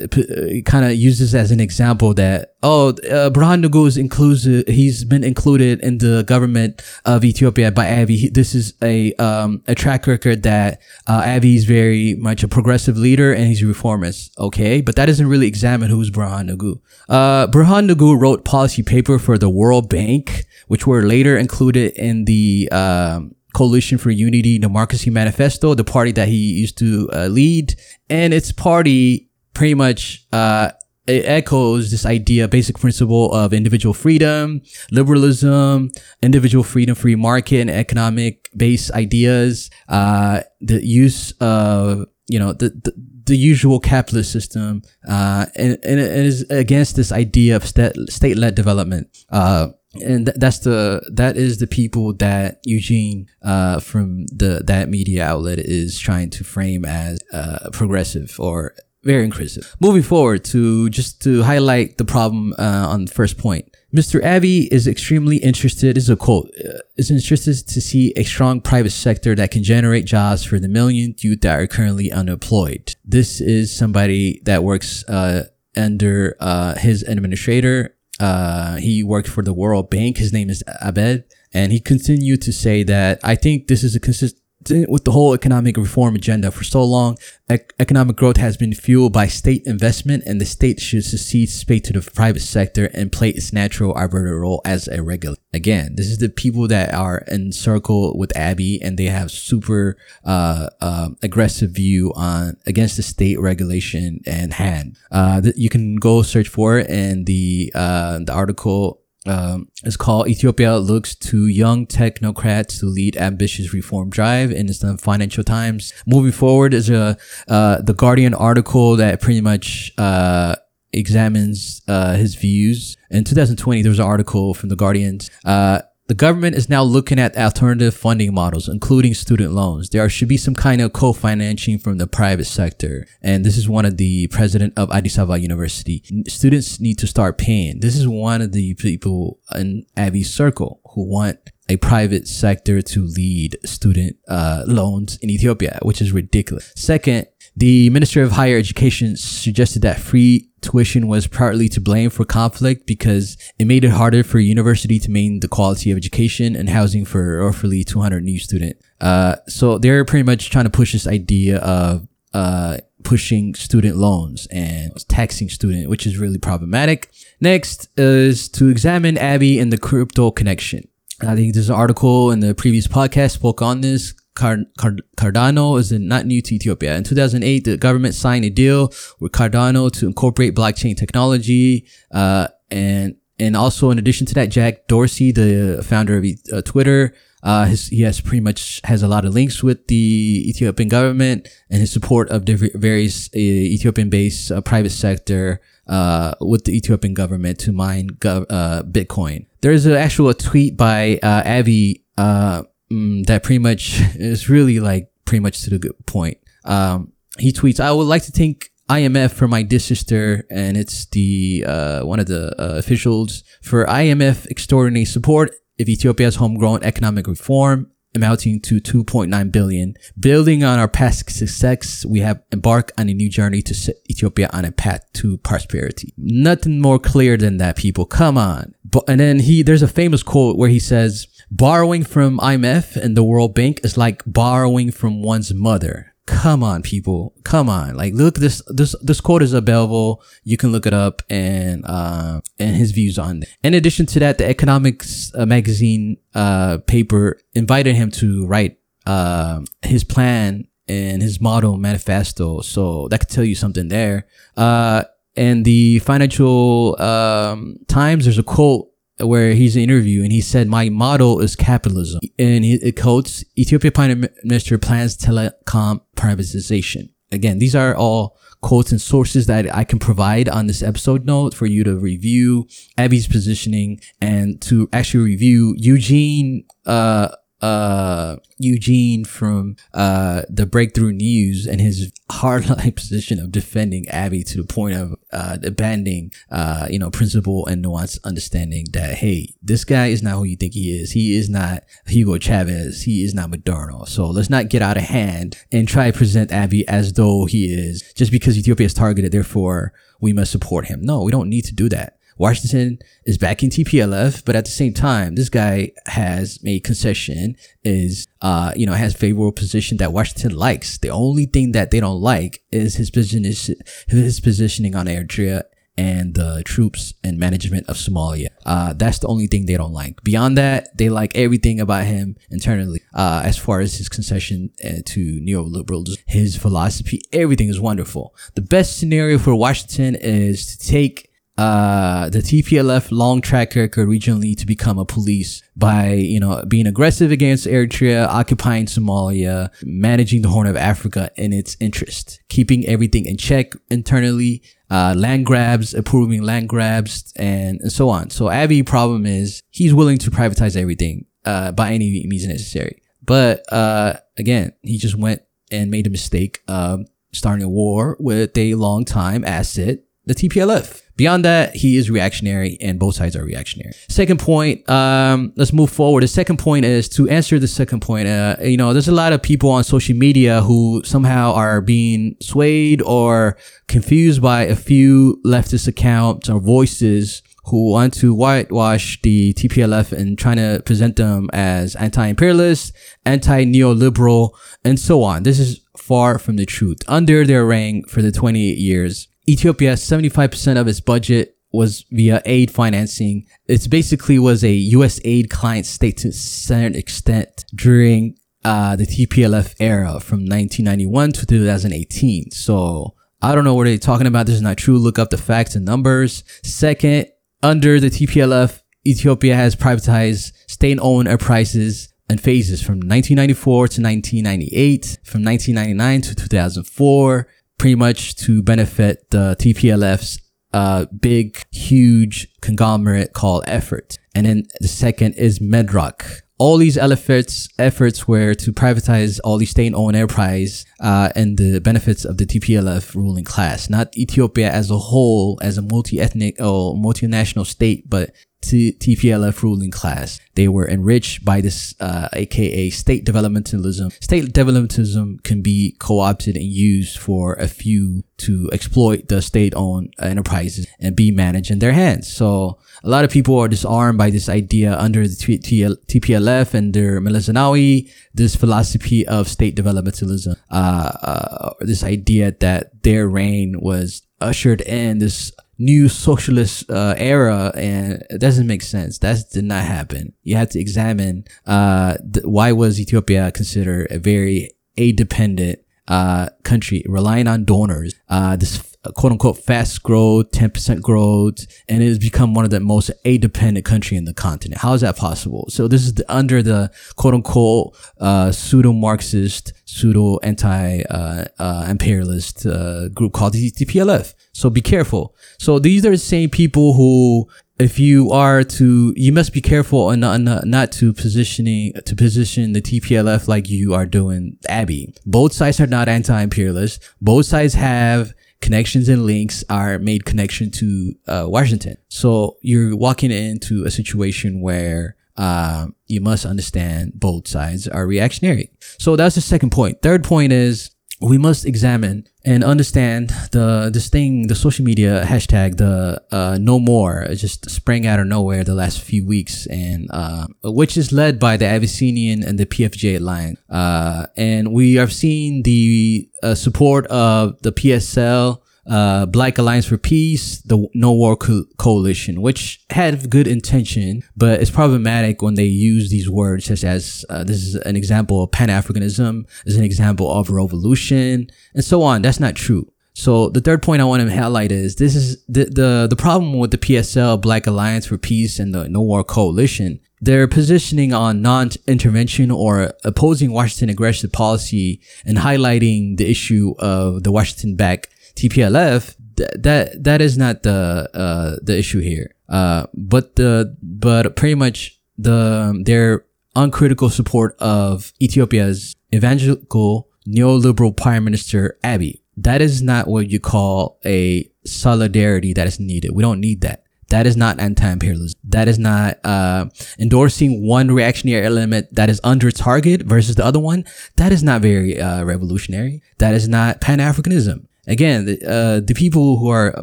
[0.64, 5.24] kind of uses as an example that oh uh, Berhanu Nega is inclusive he's been
[5.24, 10.42] included in the government of Ethiopia by Abiy this is a um, a track record
[10.42, 14.80] that uh, Abiy is very much a progressive leader and he's a reformist okay?
[14.80, 19.38] But that doesn't really examine who's Berhanu Nega uh, Berhanu Nega wrote policy paper for
[19.38, 25.74] the World Bank which were later included in the um, Coalition for Unity Democracy Manifesto,
[25.74, 27.74] the party that he used to uh, lead.
[28.08, 30.70] And its party pretty much, uh,
[31.08, 34.60] it echoes this idea, basic principle of individual freedom,
[34.92, 35.90] liberalism,
[36.22, 42.68] individual freedom, free market and economic based ideas, uh, the use of, you know, the,
[42.84, 42.92] the
[43.28, 48.54] the usual capitalist system, uh, and, and it is against this idea of state led
[48.54, 49.06] development.
[49.28, 49.68] Uh,
[50.02, 55.24] and th- that's the that is the people that Eugene uh, from the that media
[55.24, 59.76] outlet is trying to frame as uh, progressive or very inclusive.
[59.80, 63.74] Moving forward to just to highlight the problem uh, on the first point.
[63.94, 64.20] Mr.
[64.20, 68.90] Abiy is extremely interested, is a quote, uh, is interested to see a strong private
[68.90, 72.94] sector that can generate jobs for the million youth that are currently unemployed.
[73.02, 79.52] This is somebody that works uh, under uh, his administrator uh, he worked for the
[79.52, 80.18] World Bank.
[80.18, 81.24] His name is Abed.
[81.52, 84.42] And he continued to say that I think this is a consistent
[84.88, 87.16] with the whole economic reform agenda for so long,
[87.48, 91.82] ec- economic growth has been fueled by state investment, and the state should succeed space
[91.82, 95.40] to the private sector and play its natural arbiter role as a regulator.
[95.54, 99.96] Again, this is the people that are in circle with Abiy, and they have super
[100.24, 104.96] uh, uh, aggressive view on against the state regulation and hand.
[105.10, 109.96] Uh, th- you can go search for it in the uh, the article um, it's
[109.96, 115.44] called Ethiopia looks to young technocrats to lead ambitious reform drive, and it's the Financial
[115.44, 115.92] Times.
[116.06, 117.16] Moving forward is a
[117.48, 120.56] uh, the Guardian article that pretty much uh,
[120.92, 122.96] examines uh, his views.
[123.10, 127.18] In 2020, there was an article from the Guardians uh, the government is now looking
[127.18, 129.90] at alternative funding models, including student loans.
[129.90, 133.06] There should be some kind of co-financing from the private sector.
[133.22, 136.02] And this is one of the president of Addis Ababa University.
[136.26, 137.80] Students need to start paying.
[137.80, 143.04] This is one of the people in Abiy's circle who want a private sector to
[143.04, 146.72] lead student uh, loans in Ethiopia, which is ridiculous.
[146.74, 147.26] Second,
[147.58, 152.86] the Minister of Higher Education suggested that free tuition was partly to blame for conflict
[152.86, 156.68] because it made it harder for a university to maintain the quality of education and
[156.68, 158.80] housing for roughly 200 new students.
[159.00, 164.46] Uh, so they're pretty much trying to push this idea of uh, pushing student loans
[164.52, 167.10] and taxing student, which is really problematic.
[167.40, 170.86] Next is to examine Abiy and the crypto connection.
[171.20, 174.14] I think there's an article in the previous podcast spoke on this.
[174.38, 176.96] Cardano is not new to Ethiopia.
[176.96, 181.86] In 2008, the government signed a deal with Cardano to incorporate blockchain technology.
[182.10, 187.14] Uh, and, and also in addition to that, Jack Dorsey, the founder of uh, Twitter,
[187.42, 191.48] uh, his, he has pretty much has a lot of links with the Ethiopian government
[191.70, 197.14] and his support of various uh, Ethiopian based uh, private sector, uh, with the Ethiopian
[197.14, 199.46] government to mine gov- uh, Bitcoin.
[199.60, 205.10] There's an actual tweet by, uh, Abiy, uh, mm, that pretty much is really like
[205.24, 206.38] pretty much to the good point.
[206.64, 211.06] Um, he tweets, I would like to thank IMF for my dear sister, and it's
[211.06, 217.26] the uh, one of the uh, officials for IMF extraordinary support of Ethiopia's homegrown economic
[217.26, 219.94] reform amounting to 2.9 billion.
[220.18, 224.48] Building on our past success, we have embarked on a new journey to set Ethiopia
[224.52, 226.12] on a path to prosperity.
[226.16, 228.06] Nothing more clear than that, people.
[228.06, 228.74] Come on.
[228.84, 233.16] But, and then he, there's a famous quote where he says, borrowing from IMF and
[233.16, 236.14] the World Bank is like borrowing from one's mother.
[236.26, 237.34] Come on people.
[237.42, 237.96] Come on.
[237.96, 240.22] Like look this this this quote is a available.
[240.44, 243.48] You can look it up and uh and his views on it.
[243.62, 249.62] In addition to that the economics uh, magazine uh paper invited him to write uh
[249.80, 252.60] his plan and his model manifesto.
[252.60, 254.26] So that could tell you something there.
[254.54, 260.32] Uh and the financial um times there's a quote where he's in an interview and
[260.32, 262.20] he said, my model is capitalism.
[262.38, 267.10] And he, it quotes, Ethiopia Prime Minister plans telecom privatization.
[267.30, 271.54] Again, these are all quotes and sources that I can provide on this episode note
[271.54, 277.28] for you to review Abiy's positioning and to actually review Eugene, uh,
[277.60, 284.58] uh, Eugene from uh, the Breakthrough News and his hardline position of defending Abiy to
[284.58, 289.84] the point of uh, abandoning, uh, you know, principle and nuanced understanding that hey, this
[289.84, 291.12] guy is not who you think he is.
[291.12, 293.02] He is not Hugo Chavez.
[293.02, 294.04] He is not Maduro.
[294.04, 297.66] So let's not get out of hand and try to present Abiy as though he
[297.66, 299.32] is just because Ethiopia is targeted.
[299.32, 301.00] Therefore, we must support him.
[301.02, 302.17] No, we don't need to do that.
[302.38, 308.26] Washington is backing TPLF, but at the same time, this guy has made concession, is,
[308.40, 310.98] uh, you know, has favorable position that Washington likes.
[310.98, 313.74] The only thing that they don't like is his position is
[314.06, 315.64] his positioning on Eritrea
[315.98, 318.50] and the troops and management of Somalia.
[318.64, 320.22] Uh, that's the only thing they don't like.
[320.22, 323.00] Beyond that, they like everything about him internally.
[323.12, 328.32] Uh, as far as his concession uh, to neoliberals, his philosophy, everything is wonderful.
[328.54, 331.27] The best scenario for Washington is to take
[331.58, 336.86] uh, the TPLF long track record regionally to become a police by, you know, being
[336.86, 343.26] aggressive against Eritrea, occupying Somalia, managing the Horn of Africa in its interest, keeping everything
[343.26, 348.30] in check internally, uh, land grabs, approving land grabs, and, and so on.
[348.30, 353.02] So Abiy problem is he's willing to privatize everything, uh, by any means necessary.
[353.20, 355.42] But, uh, again, he just went
[355.72, 357.00] and made a mistake, of
[357.32, 361.02] starting a war with a long time asset, the TPLF.
[361.18, 363.92] Beyond that, he is reactionary and both sides are reactionary.
[364.08, 366.22] Second point, um, let's move forward.
[366.22, 368.28] The second point is to answer the second point.
[368.28, 372.36] Uh, you know, there's a lot of people on social media who somehow are being
[372.40, 379.52] swayed or confused by a few leftist accounts or voices who want to whitewash the
[379.54, 382.92] TPLF and trying to present them as anti-imperialist,
[383.26, 384.50] anti-neoliberal,
[384.84, 385.42] and so on.
[385.42, 386.98] This is far from the truth.
[387.08, 392.70] Under their reign for the 28 years, Ethiopia, 75% of its budget was via aid
[392.70, 393.46] financing.
[393.66, 395.20] It basically was a U.S.
[395.24, 401.46] aid client state to a certain extent during uh, the TPLF era from 1991 to
[401.46, 402.50] 2018.
[402.50, 404.46] So I don't know what they're talking about.
[404.46, 404.98] This is not true.
[404.98, 406.44] Look up the facts and numbers.
[406.62, 407.28] Second,
[407.62, 415.44] under the TPLF, Ethiopia has privatized state-owned enterprises and phases from 1994 to 1998, from
[415.44, 420.40] 1999 to 2004, pretty much to benefit the TPLF's
[420.72, 424.18] uh, big, huge conglomerate called Effort.
[424.34, 426.42] And then the second is Medrock.
[426.58, 432.24] All these efforts, efforts were to privatize all these state-owned enterprise, uh, and the benefits
[432.24, 437.64] of the TPLF ruling class, not Ethiopia as a whole, as a multi-ethnic or multinational
[437.64, 440.40] state, but T- TPLF ruling class.
[440.54, 444.12] They were enriched by this, uh, aka state developmentalism.
[444.22, 450.86] State developmentalism can be co-opted and used for a few to exploit the state-owned enterprises
[451.00, 452.32] and be managed in their hands.
[452.32, 456.74] So a lot of people are disarmed by this idea under the T- T- TPLF
[456.74, 463.28] and their Meles Zenawi, this philosophy of state developmentalism, uh, uh, this idea that their
[463.28, 469.18] reign was ushered in this new socialist uh, era and it doesn't make sense.
[469.18, 470.32] That did not happen.
[470.42, 476.48] You have to examine uh, th- why was ethiopia considered a very aid dependent uh,
[476.64, 478.14] country relying on donors?
[478.28, 482.80] Uh, this quote unquote fast growth 10% growth and it has become one of the
[482.80, 486.32] most aid dependent country in the continent how is that possible so this is the,
[486.32, 493.54] under the quote unquote uh, pseudo marxist pseudo anti uh, uh, imperialist uh, group called
[493.54, 494.34] the TPLF.
[494.52, 495.34] So be careful.
[495.58, 500.10] So these are the same people who if you are to, you must be careful
[500.10, 505.16] and not, not, not to positioning, to position the TPLF like you are doing Abiy.
[505.24, 507.00] Both sides are not anti-imperialist.
[507.20, 511.96] Both sides have connections and links are made connection to uh, Washington.
[512.08, 518.70] So you're walking into a situation where uh, you must understand both sides are reactionary.
[518.98, 520.02] So that's the second point.
[520.02, 520.90] Third point is
[521.20, 526.78] we must examine and understand the this thing, the social media hashtag, the uh, no
[526.78, 531.38] more, just sprang out of nowhere the last few weeks, and uh, which is led
[531.40, 533.60] by the Abyssinian and the PFJ alliance.
[533.68, 539.98] Uh, and we have seen the uh, support of the PSL uh, Black Alliance for
[539.98, 545.64] Peace, the No War Co- Coalition, which had good intention, but it's problematic when they
[545.64, 549.84] use these words such as uh, this is an example of Pan Africanism, is an
[549.84, 552.22] example of revolution, and so on.
[552.22, 552.90] That's not true.
[553.18, 556.56] So the third point I want to highlight is this is the, the, the problem
[556.56, 559.98] with the PSL, Black Alliance for Peace and the No War Coalition.
[560.20, 567.32] They're positioning on non-intervention or opposing Washington aggressive policy and highlighting the issue of the
[567.32, 568.08] Washington back
[568.38, 572.34] TPLF, th- that that is not the uh, the issue here.
[572.48, 576.24] Uh, but the but pretty much the their
[576.54, 582.20] uncritical support of Ethiopia's evangelical neoliberal prime minister Abiy.
[582.36, 586.12] That is not what you call a solidarity that is needed.
[586.14, 586.84] We don't need that.
[587.08, 588.38] That is not anti-imperialism.
[588.44, 589.66] That is not uh,
[589.98, 593.86] endorsing one reactionary element that is under target versus the other one.
[594.16, 596.02] That is not very uh, revolutionary.
[596.18, 599.82] That is not Pan-Africanism again, the, uh, the people who are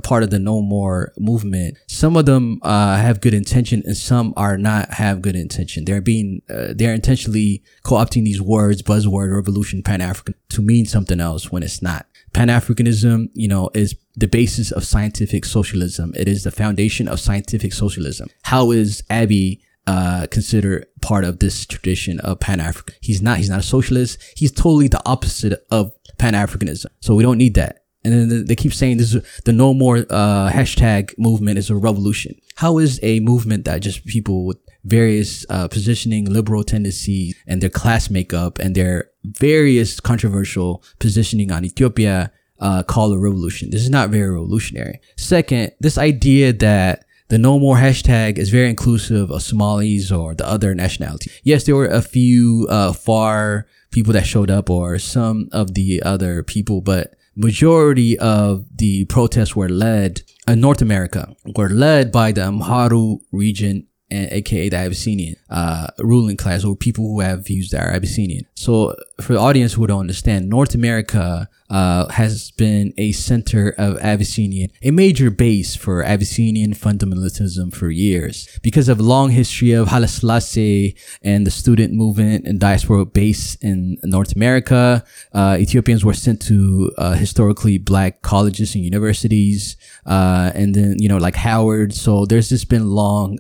[0.01, 4.34] part of the No More movement, some of them uh, have good intention and some
[4.38, 5.86] are not have good intention.
[5.86, 11.51] They're being, uh, they're intentionally co-opting these words, buzzword, revolution, Pan-African, to mean something else
[11.51, 12.06] when it's not.
[12.34, 16.14] Pan-Africanism, you know, is the basis of scientific socialism.
[16.16, 18.30] It is the foundation of scientific socialism.
[18.43, 22.95] How is Abiy uh, considered part of this tradition of Pan African.
[23.01, 23.38] He's not.
[23.38, 24.18] He's not a socialist.
[24.36, 26.88] He's totally the opposite of Pan Africanism.
[27.01, 27.85] So we don't need that.
[28.06, 31.76] And then they keep saying this is the no more uh, hashtag movement is a
[31.76, 32.36] revolution.
[32.56, 37.70] How is a movement that just people with various uh, positioning, liberal tendencies, and their
[37.72, 43.72] class makeup and their various controversial positioning on Ethiopia uh, call a revolution?
[43.72, 44.99] This is not very revolutionary.
[45.18, 50.47] Second, this idea that the no more hashtag is very inclusive of Somalis or the
[50.47, 51.34] other nationalities.
[51.43, 56.03] Yes, there were a few uh, far people that showed up or some of the
[56.03, 62.12] other people, but majority of the protests were led in uh, North America, were led
[62.12, 67.45] by the Amhara region and aka the Abyssinian uh, ruling class or people who have
[67.45, 68.45] views that are Abyssinian.
[68.56, 73.97] So for the audience who don't understand, North America uh, has been a center of
[73.99, 80.08] Abyssinian, a major base for Abyssinian fundamentalism for years because of long history of Haile
[80.08, 85.06] Selassie and the student movement and diaspora base in North America.
[85.34, 91.10] Uh, Ethiopians were sent to uh, historically black colleges and universities, uh, and then you
[91.10, 91.93] know like Howard.
[91.93, 93.38] So there's just been long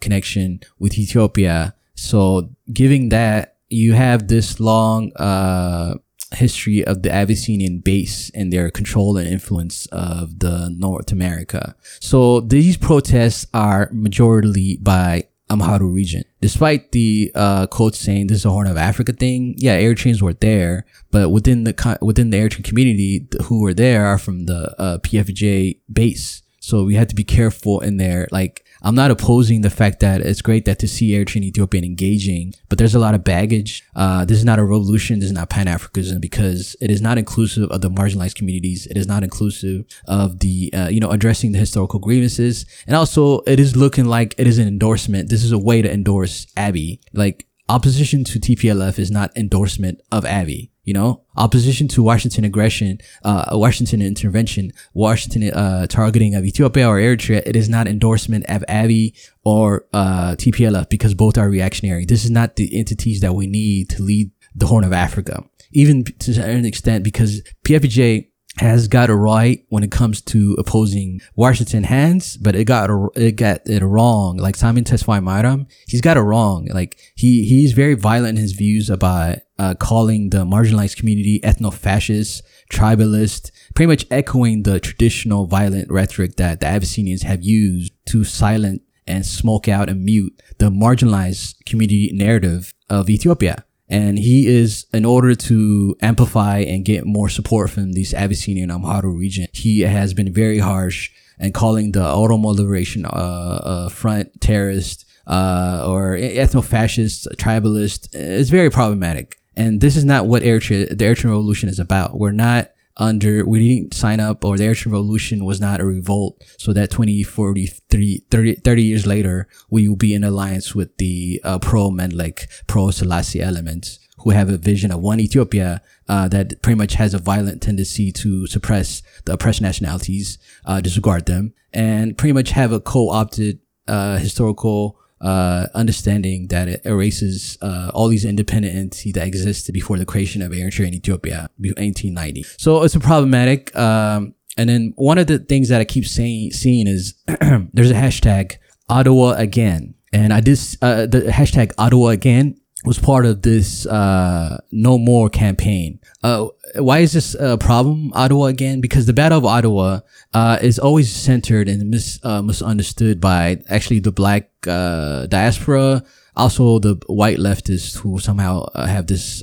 [0.00, 1.53] connection with Ethiopia.
[1.94, 5.94] So giving that you have this long uh,
[6.34, 11.74] history of the Abyssinian base and their control and influence of the North America.
[12.00, 16.24] So these protests are majorly by Amhara region.
[16.40, 20.34] Despite the uh, quote saying this is a Horn of Africa thing, yeah, Eritreans were
[20.34, 24.98] there, but within the within the Eritrean community, who were there are from the uh,
[24.98, 26.42] PFJ base.
[26.60, 30.20] So we had to be careful in there, like I'm not opposing the fact that
[30.20, 33.82] it's great that to see Eritrea and Ethiopia engaging, but there's a lot of baggage.
[33.96, 35.20] Uh, this is not a revolution.
[35.20, 38.86] This is not Pan Africanism because it is not inclusive of the marginalized communities.
[38.86, 42.66] It is not inclusive of the, uh, you know, addressing the historical grievances.
[42.86, 45.30] And also it is looking like it is an endorsement.
[45.30, 47.00] This is a way to endorse Abiy.
[47.14, 50.68] Like opposition to TPLF is not endorsement of Abiy.
[50.84, 56.98] You know, opposition to Washington aggression, uh, Washington intervention, Washington uh, targeting of Ethiopia or
[56.98, 59.14] Eritrea, it is not endorsement of Abiy
[59.44, 62.04] or uh, TPLF because both are reactionary.
[62.04, 66.04] This is not the entities that we need to lead the Horn of Africa, even
[66.04, 68.28] to an extent because PFJ
[68.58, 73.32] has got it right when it comes to opposing Washington hands, but it got it
[73.32, 74.36] got it wrong.
[74.36, 76.68] Like Simon Tesfamariam, he's got it wrong.
[76.72, 82.42] Like he he's very violent in his views about uh, calling the marginalized community ethno-fascist,
[82.70, 88.80] tribalist, pretty much echoing the traditional violent rhetoric that the Abyssinians have used to silence
[89.06, 93.64] and smoke out and mute the marginalized community narrative of Ethiopia.
[93.94, 99.10] And he is, in order to amplify and get more support from these Abyssinian Amhara
[99.16, 105.06] region, he has been very harsh and calling the Oromo Liberation uh, uh, Front terrorist
[105.28, 108.08] uh, or ethno-fascist, tribalist.
[108.12, 109.38] It's very problematic.
[109.54, 112.18] And this is not what Eritrea, the Eritrean Revolution is about.
[112.18, 116.42] We're not under, we didn't sign up or the Eritrean Revolution was not a revolt.
[116.58, 121.40] So that 20, 40, 30, 30 years later, we will be in alliance with the
[121.44, 126.94] uh, pro-Menelik, pro-Selassie elements who have a vision of one Ethiopia uh, that pretty much
[126.94, 132.50] has a violent tendency to suppress the oppressed nationalities, uh, disregard them, and pretty much
[132.50, 139.14] have a co-opted uh, historical uh, understanding that it erases uh, all these independent entities
[139.14, 142.42] that existed before the creation of Eritrea and Ethiopia, 1890.
[142.58, 143.74] So it's a problematic.
[143.74, 147.14] Um, and then one of the things that I keep saying, seeing is
[147.72, 148.56] there's a hashtag
[148.90, 154.60] Adwa again, and I just uh, the hashtag Adwa again was part of this uh,
[154.70, 156.00] no more campaign.
[156.22, 158.80] Uh, why is this a problem, Adwa again?
[158.80, 160.02] Because the Battle of Adwa
[160.34, 166.04] uh, is always centered and mis- uh, misunderstood by actually the black uh, diaspora,
[166.36, 169.42] also the white leftists who somehow uh, have this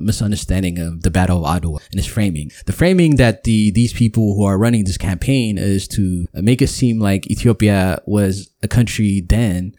[0.00, 2.50] misunderstanding of the Battle of Adwa and its framing.
[2.66, 6.68] The framing that the these people who are running this campaign is to make it
[6.68, 9.74] seem like Ethiopia was a country then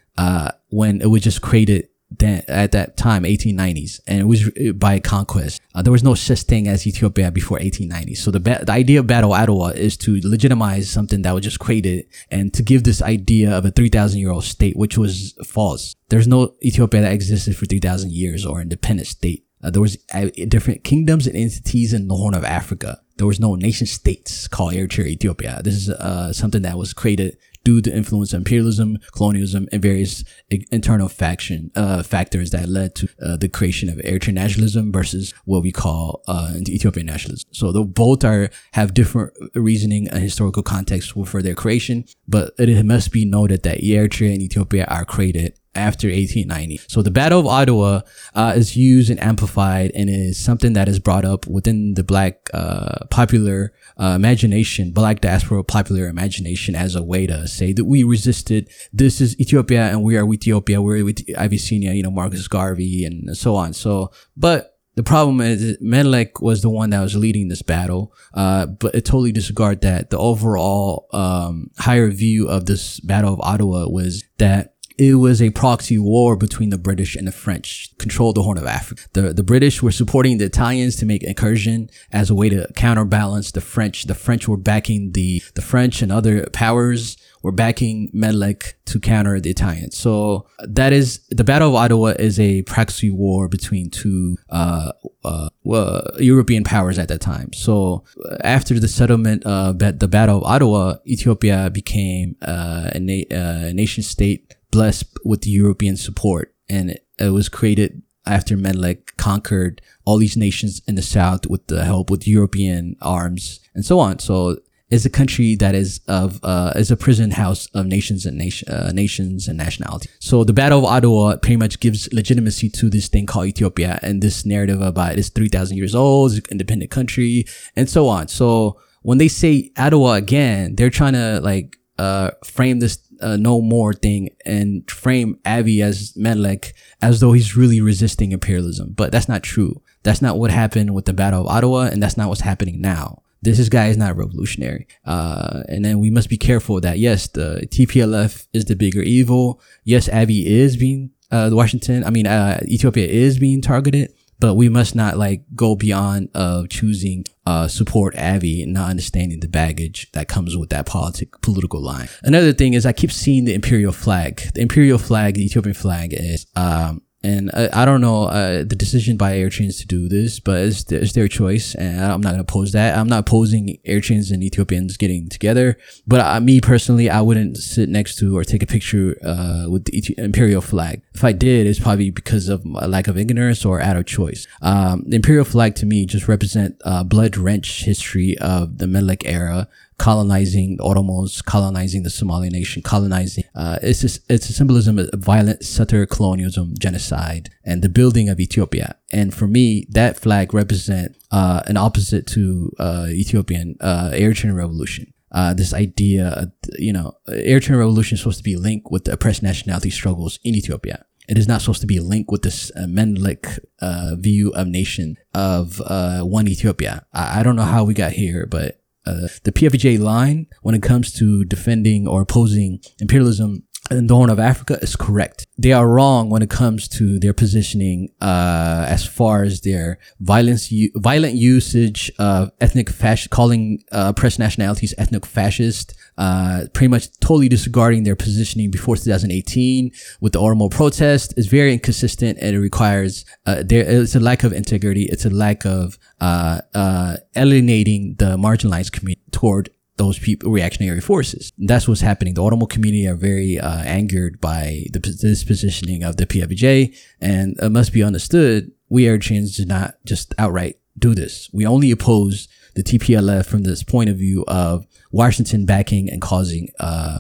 [0.70, 1.88] when it was just created
[2.20, 5.62] then at that time 1890s and it was uh, by conquest.
[5.76, 9.00] Uh, there was no such thing as ethiopia before 1890s so the, ba- the idea
[9.00, 13.02] of battle adwa is to legitimize something that was just created and to give this
[13.02, 15.96] idea of a 3000 year old state which was false.
[16.10, 19.46] There's no ethiopia that existed for 3000 years or independent state.
[19.64, 23.00] Uh, there was uh, different kingdoms and entities in the horn of africa.
[23.18, 25.62] There was no nation states called eritrea ethiopia.
[25.64, 30.24] This is uh, something that was created due to influence of imperialism, colonialism, and various
[30.72, 35.64] internal faction uh, factors that led to uh, the creation of Eritrean nationalism versus what
[35.64, 37.50] we call uh, Ethiopian nationalism.
[37.54, 42.86] So the both are have different reasoning and historical context for their creation, but it
[42.86, 46.82] must be noted that Eritrea and Ethiopia are created after 1890.
[46.88, 48.04] So the Battle of Adwa
[48.36, 52.50] uh, is used and amplified and is something that is brought up within the black
[52.54, 58.04] uh, popular uh, imagination, black diaspora popular imagination as a way to say that we
[58.04, 58.70] resisted.
[58.92, 60.82] This is Ethiopia and we are with Ethiopia.
[60.82, 63.74] We're with Abyssinia, you know, Marcus Garvey and so on.
[63.74, 68.68] So, but the problem is Menelik was the one that was leading this battle, uh,
[68.68, 73.92] but it totally disregard that the overall um, higher view of this Battle of Adwa
[73.92, 78.44] was that it was a proxy war between the British and the French, controlled the
[78.44, 79.04] Horn of Africa.
[79.14, 83.52] The, the British were supporting the Italians to make incursion as a way to counterbalance
[83.52, 84.06] the French.
[84.06, 89.40] The French were backing the, the French and other powers were backing Menelik to counter
[89.40, 89.98] the Italians.
[89.98, 94.94] So that is, the Battle of Adwa is a proxy war between two, uh,
[95.26, 97.52] uh, well, European powers at that time.
[97.52, 98.06] So
[98.42, 103.74] after the settlement of the Battle of Adwa, Ethiopia became, uh, a, na- uh, a
[103.74, 106.46] nation state blessed with the European support.
[106.76, 111.64] And it, it was created after Menelik conquered all these nations in the south with
[111.68, 114.20] the help with European arms and so on.
[114.20, 114.58] So
[114.94, 118.66] it's a country that is of uh, is a prison house of nations and nation
[118.70, 120.08] uh, nations and nationality.
[120.20, 124.22] So the Battle of Adwa pretty much gives legitimacy to this thing called Ethiopia and
[124.22, 127.46] this narrative about it's three thousand years old, independent country,
[127.76, 128.28] and so on.
[128.28, 133.62] So when they say Adwa again, they're trying to like uh, frame this uh, no
[133.62, 138.94] more thing and frame Abiy as Menelik as though he's really resisting imperialism.
[138.94, 139.82] But that's not true.
[140.04, 143.22] That's not what happened with the Battle of Adwa, and that's not what's happening now.
[143.42, 144.88] This, this guy is not revolutionary.
[145.06, 149.62] Uh, and then we must be careful that yes, the TPLF is the bigger evil.
[149.84, 154.14] Yes, Abiy is being, uh, Washington, I mean, uh, Ethiopia is being targeted
[154.44, 159.40] but we must not like go beyond of choosing uh support Abiy and not understanding
[159.40, 162.10] the baggage that comes with that politic political line.
[162.24, 164.52] Another thing is I keep seeing the imperial flag.
[164.54, 168.76] The imperial flag, the Ethiopian flag is um and uh, I don't know uh, the
[168.76, 172.42] decision by Eritreans to do this, but it's, it's their choice, and I'm not to
[172.42, 172.98] oppose that.
[172.98, 177.88] I'm not opposing Eritreans and Ethiopians getting together, but uh, me personally, I wouldn't sit
[177.88, 181.02] next to or take a picture uh, with the imperial flag.
[181.14, 184.46] If I did, it's probably because of a lack of ignorance or out of choice.
[184.62, 189.26] Um, the imperial flag to me just represent uh, blood wrench history of the Menelik
[189.26, 189.70] era
[190.04, 193.46] colonizing the Oromos, colonizing the Somali nation, colonizing.
[193.56, 198.38] Uh, it's just, it's a symbolism of violent settler colonialism, genocide, and the building of
[198.38, 198.98] Ethiopia.
[199.14, 202.44] And for me, that flag represent uh, an opposite to
[202.80, 205.14] uh, Ethiopian uh, Eritrean revolution.
[205.32, 209.42] Uh, this idea, you know, Eritrean revolution is supposed to be linked with the oppressed
[209.42, 211.06] nationality struggles in Ethiopia.
[211.30, 213.48] It is not supposed to be linked with this uh, Menelik
[213.80, 217.06] uh, view of nation of uh, one Ethiopia.
[217.14, 220.82] I, I don't know how we got here, but uh, the PFJ line when it
[220.84, 225.46] comes to defending or opposing imperialism in the Horn of Africa is correct.
[225.58, 230.72] They are wrong when it comes to their positioning uh, as far as their violence,
[230.72, 237.10] u- violent usage of ethnic fascist, calling uh, oppressed nationalities ethnic fascist, uh, pretty much
[237.20, 242.60] totally disregarding their positioning before 2018 with the Oromo protest is very inconsistent and it
[242.60, 245.04] requires, uh, It's a lack of integrity.
[245.04, 251.52] It's a lack of, uh, uh, alienating the marginalized community toward those people, reactionary forces.
[251.58, 252.34] That's what's happening.
[252.34, 257.56] The Oromo community are very uh, angered by the this positioning of the PFJ, and
[257.62, 261.50] it must be understood we Air Eritreans do not just outright do this.
[261.52, 266.70] We only oppose the TPLF from this point of view of Washington backing and causing
[266.80, 267.18] uh,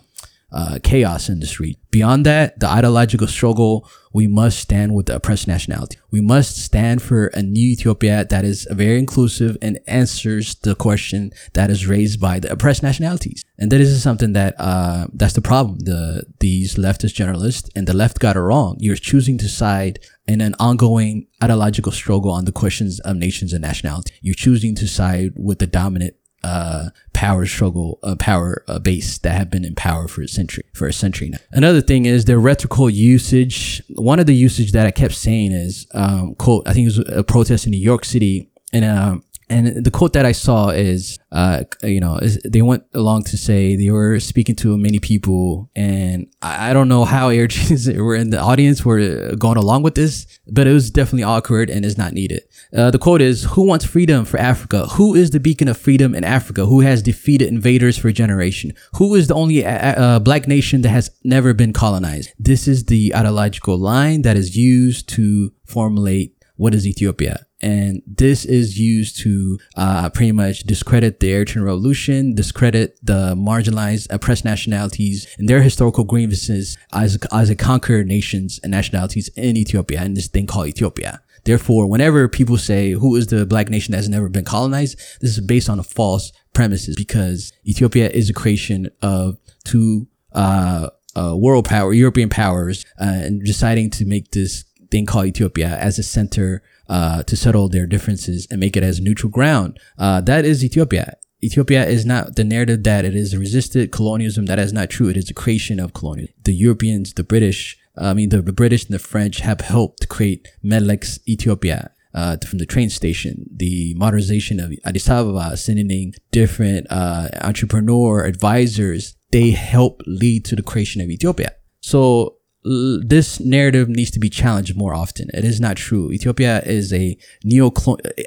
[0.54, 1.80] uh, chaos in the street.
[1.90, 5.98] Beyond that, the ideological struggle, we must stand with the oppressed nationality.
[6.12, 11.32] We must stand for a new Ethiopia that is very inclusive and answers the question
[11.54, 13.44] that is raised by the oppressed nationalities.
[13.58, 15.80] And that is something that, uh, that's the problem.
[15.80, 18.78] The, these leftist generalists and the left got it wrong.
[18.80, 23.62] You're choosing to side in an ongoing ideological struggle on the questions of nations and
[23.62, 24.14] nationality.
[24.22, 29.38] You're choosing to side with the dominant uh, power struggle, uh, power uh, base that
[29.38, 31.38] have been in power for a century, for a century now.
[31.52, 33.82] Another thing is their rhetorical usage.
[33.96, 37.10] One of the usage that I kept saying is, um, quote, I think it was
[37.10, 39.24] a protest in New York City and, um,
[39.54, 43.38] and the quote that I saw is, uh, you know, is, they went along to
[43.38, 48.16] say they were speaking to many people, and I, I don't know how Eritreans were
[48.16, 51.98] in the audience were going along with this, but it was definitely awkward and is
[51.98, 52.42] not needed.
[52.76, 54.88] Uh, the quote is, "Who wants freedom for Africa?
[54.98, 56.66] Who is the beacon of freedom in Africa?
[56.66, 58.74] Who has defeated invaders for a generation?
[58.96, 62.86] Who is the only uh, uh black nation that has never been colonized?" This is
[62.86, 69.18] the ideological line that is used to formulate what is Ethiopia and this is used
[69.20, 75.62] to uh, pretty much discredit the Eritrean Revolution, discredit the marginalized, oppressed nationalities and their
[75.62, 80.68] historical grievances as, as a conquered nations and nationalities in Ethiopia in this thing called
[80.68, 81.22] Ethiopia.
[81.46, 84.98] Therefore, whenever people say, who is the black nation that has never been colonized?
[85.22, 90.90] This is based on a false premises because Ethiopia is a creation of two, uh,
[91.16, 95.98] uh, world power, European powers, uh, and deciding to make this thing called Ethiopia as
[95.98, 96.50] a center
[96.96, 99.72] uh, to settle their differences and make it as neutral ground.
[99.98, 101.18] Uh, that is Ethiopia.
[101.48, 104.46] Ethiopia is not the narrative that it is resisted colonialism.
[104.46, 105.10] That is not true.
[105.10, 106.36] It is a creation of colonialism.
[106.50, 107.60] The Europeans, the British,
[108.00, 110.42] uh, I mean, the, the British and the French have helped create
[110.72, 111.80] Menelik's Ethiopia.
[112.22, 113.36] Uh, from the train station,
[113.66, 120.62] the modernization of Addis Ababa, sending different uh, entrepreneur advisors, they help lead to the
[120.62, 121.52] creation of Ethiopia.
[121.82, 125.30] So this narrative needs to be challenged more often.
[125.34, 126.12] It is not true.
[126.12, 127.72] Ethiopia is a neo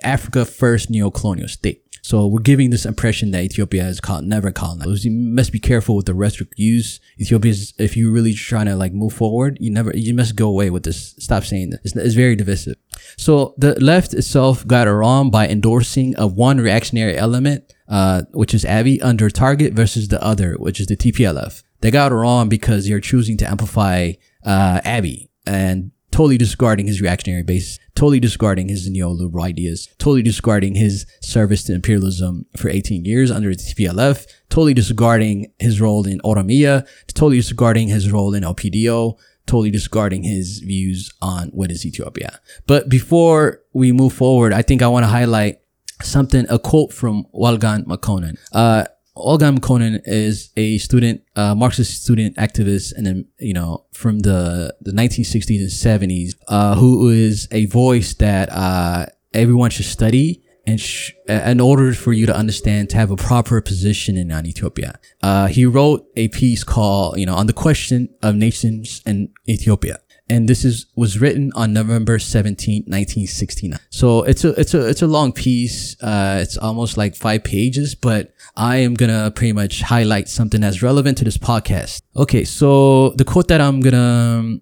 [0.02, 1.82] Africa first neo-colonial state.
[2.06, 5.04] So we're giving this impression that Ethiopia is never colonized.
[5.04, 7.00] You must be careful with the rhetoric use.
[7.18, 10.48] Ethiopia is, if you're really trying to like move forward, you never, you must go
[10.48, 11.16] away with this.
[11.18, 11.80] Stop saying this.
[11.82, 12.76] It's, it's very divisive.
[13.16, 18.54] So the left itself got it wrong by endorsing of one reactionary element, uh, which
[18.54, 21.64] is Abiy under target versus the other, which is the TPLF.
[21.80, 24.12] They got it wrong because you're choosing to amplify
[24.44, 30.74] uh, Abiy and totally discarding his reactionary base, totally discarding his neoliberal ideas, totally discarding
[30.74, 36.18] his service to imperialism for 18 years under the TPLF, totally discarding his role in
[36.20, 42.40] Oromia, totally discarding his role in OPDO, totally discarding his views on what is Ethiopia.
[42.66, 45.60] But before we move forward, I think I want to highlight
[46.02, 48.38] something, a quote from Walleligne Makonnen.
[48.52, 48.84] Uh,
[49.16, 54.92] Walleligne Makonnen is a student, uh, Marxist student activist, and you know from the the
[54.92, 60.42] 1960s and 70s, uh, who is a voice that uh, everyone should study.
[60.68, 64.98] And sh- in order for you to understand, to have a proper position in Ethiopia,
[65.22, 69.98] uh, he wrote a piece called, you know, on the question of nations in Ethiopia
[70.28, 73.78] and this is was written on November 17, 1969.
[73.90, 76.00] So it's a it's a it's a long piece.
[76.02, 80.82] Uh, it's almost like five pages, but I am gonna pretty much highlight something that's
[80.82, 82.02] relevant to this podcast.
[82.16, 84.58] Okay, so the quote that I'm gonna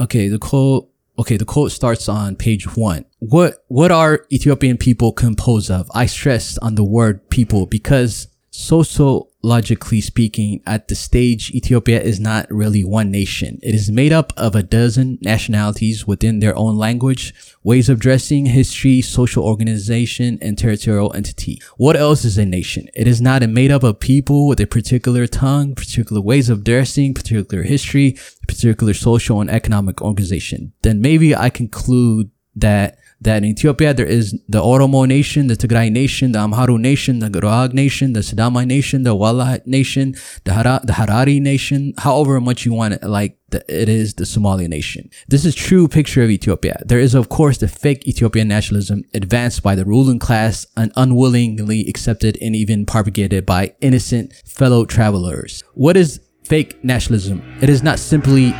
[0.00, 0.88] okay the quote
[1.18, 3.04] okay the quote starts on page one.
[3.20, 5.90] What what are Ethiopian people composed of?
[5.94, 12.18] I stress on the word people because social logically speaking, at the stage, Ethiopia is
[12.18, 13.60] not really one nation.
[13.62, 17.32] It is made up of a dozen nationalities within their own language,
[17.62, 21.62] ways of dressing, history, social organization, and territorial entity.
[21.76, 22.88] What else is a nation?
[22.94, 26.64] It is not a made up of people with a particular tongue, particular ways of
[26.64, 28.18] dressing, particular history,
[28.48, 30.72] particular social and economic organization.
[30.82, 35.90] Then maybe I conclude that that in Ethiopia there is the Oromo nation, the Tigray
[35.90, 40.14] nation, the Amhara nation, the Garag nation, the Sidama nation, the Wala nation,
[40.44, 44.26] the, Hara, the Harari nation, however much you want it, like the, it is the
[44.26, 45.08] Somali nation.
[45.28, 46.82] This is true picture of Ethiopia.
[46.84, 51.86] There is of course the fake Ethiopian nationalism advanced by the ruling class and unwillingly
[51.88, 55.62] accepted and even propagated by innocent fellow travelers.
[55.74, 57.42] What is fake nationalism?
[57.62, 58.50] It is not simply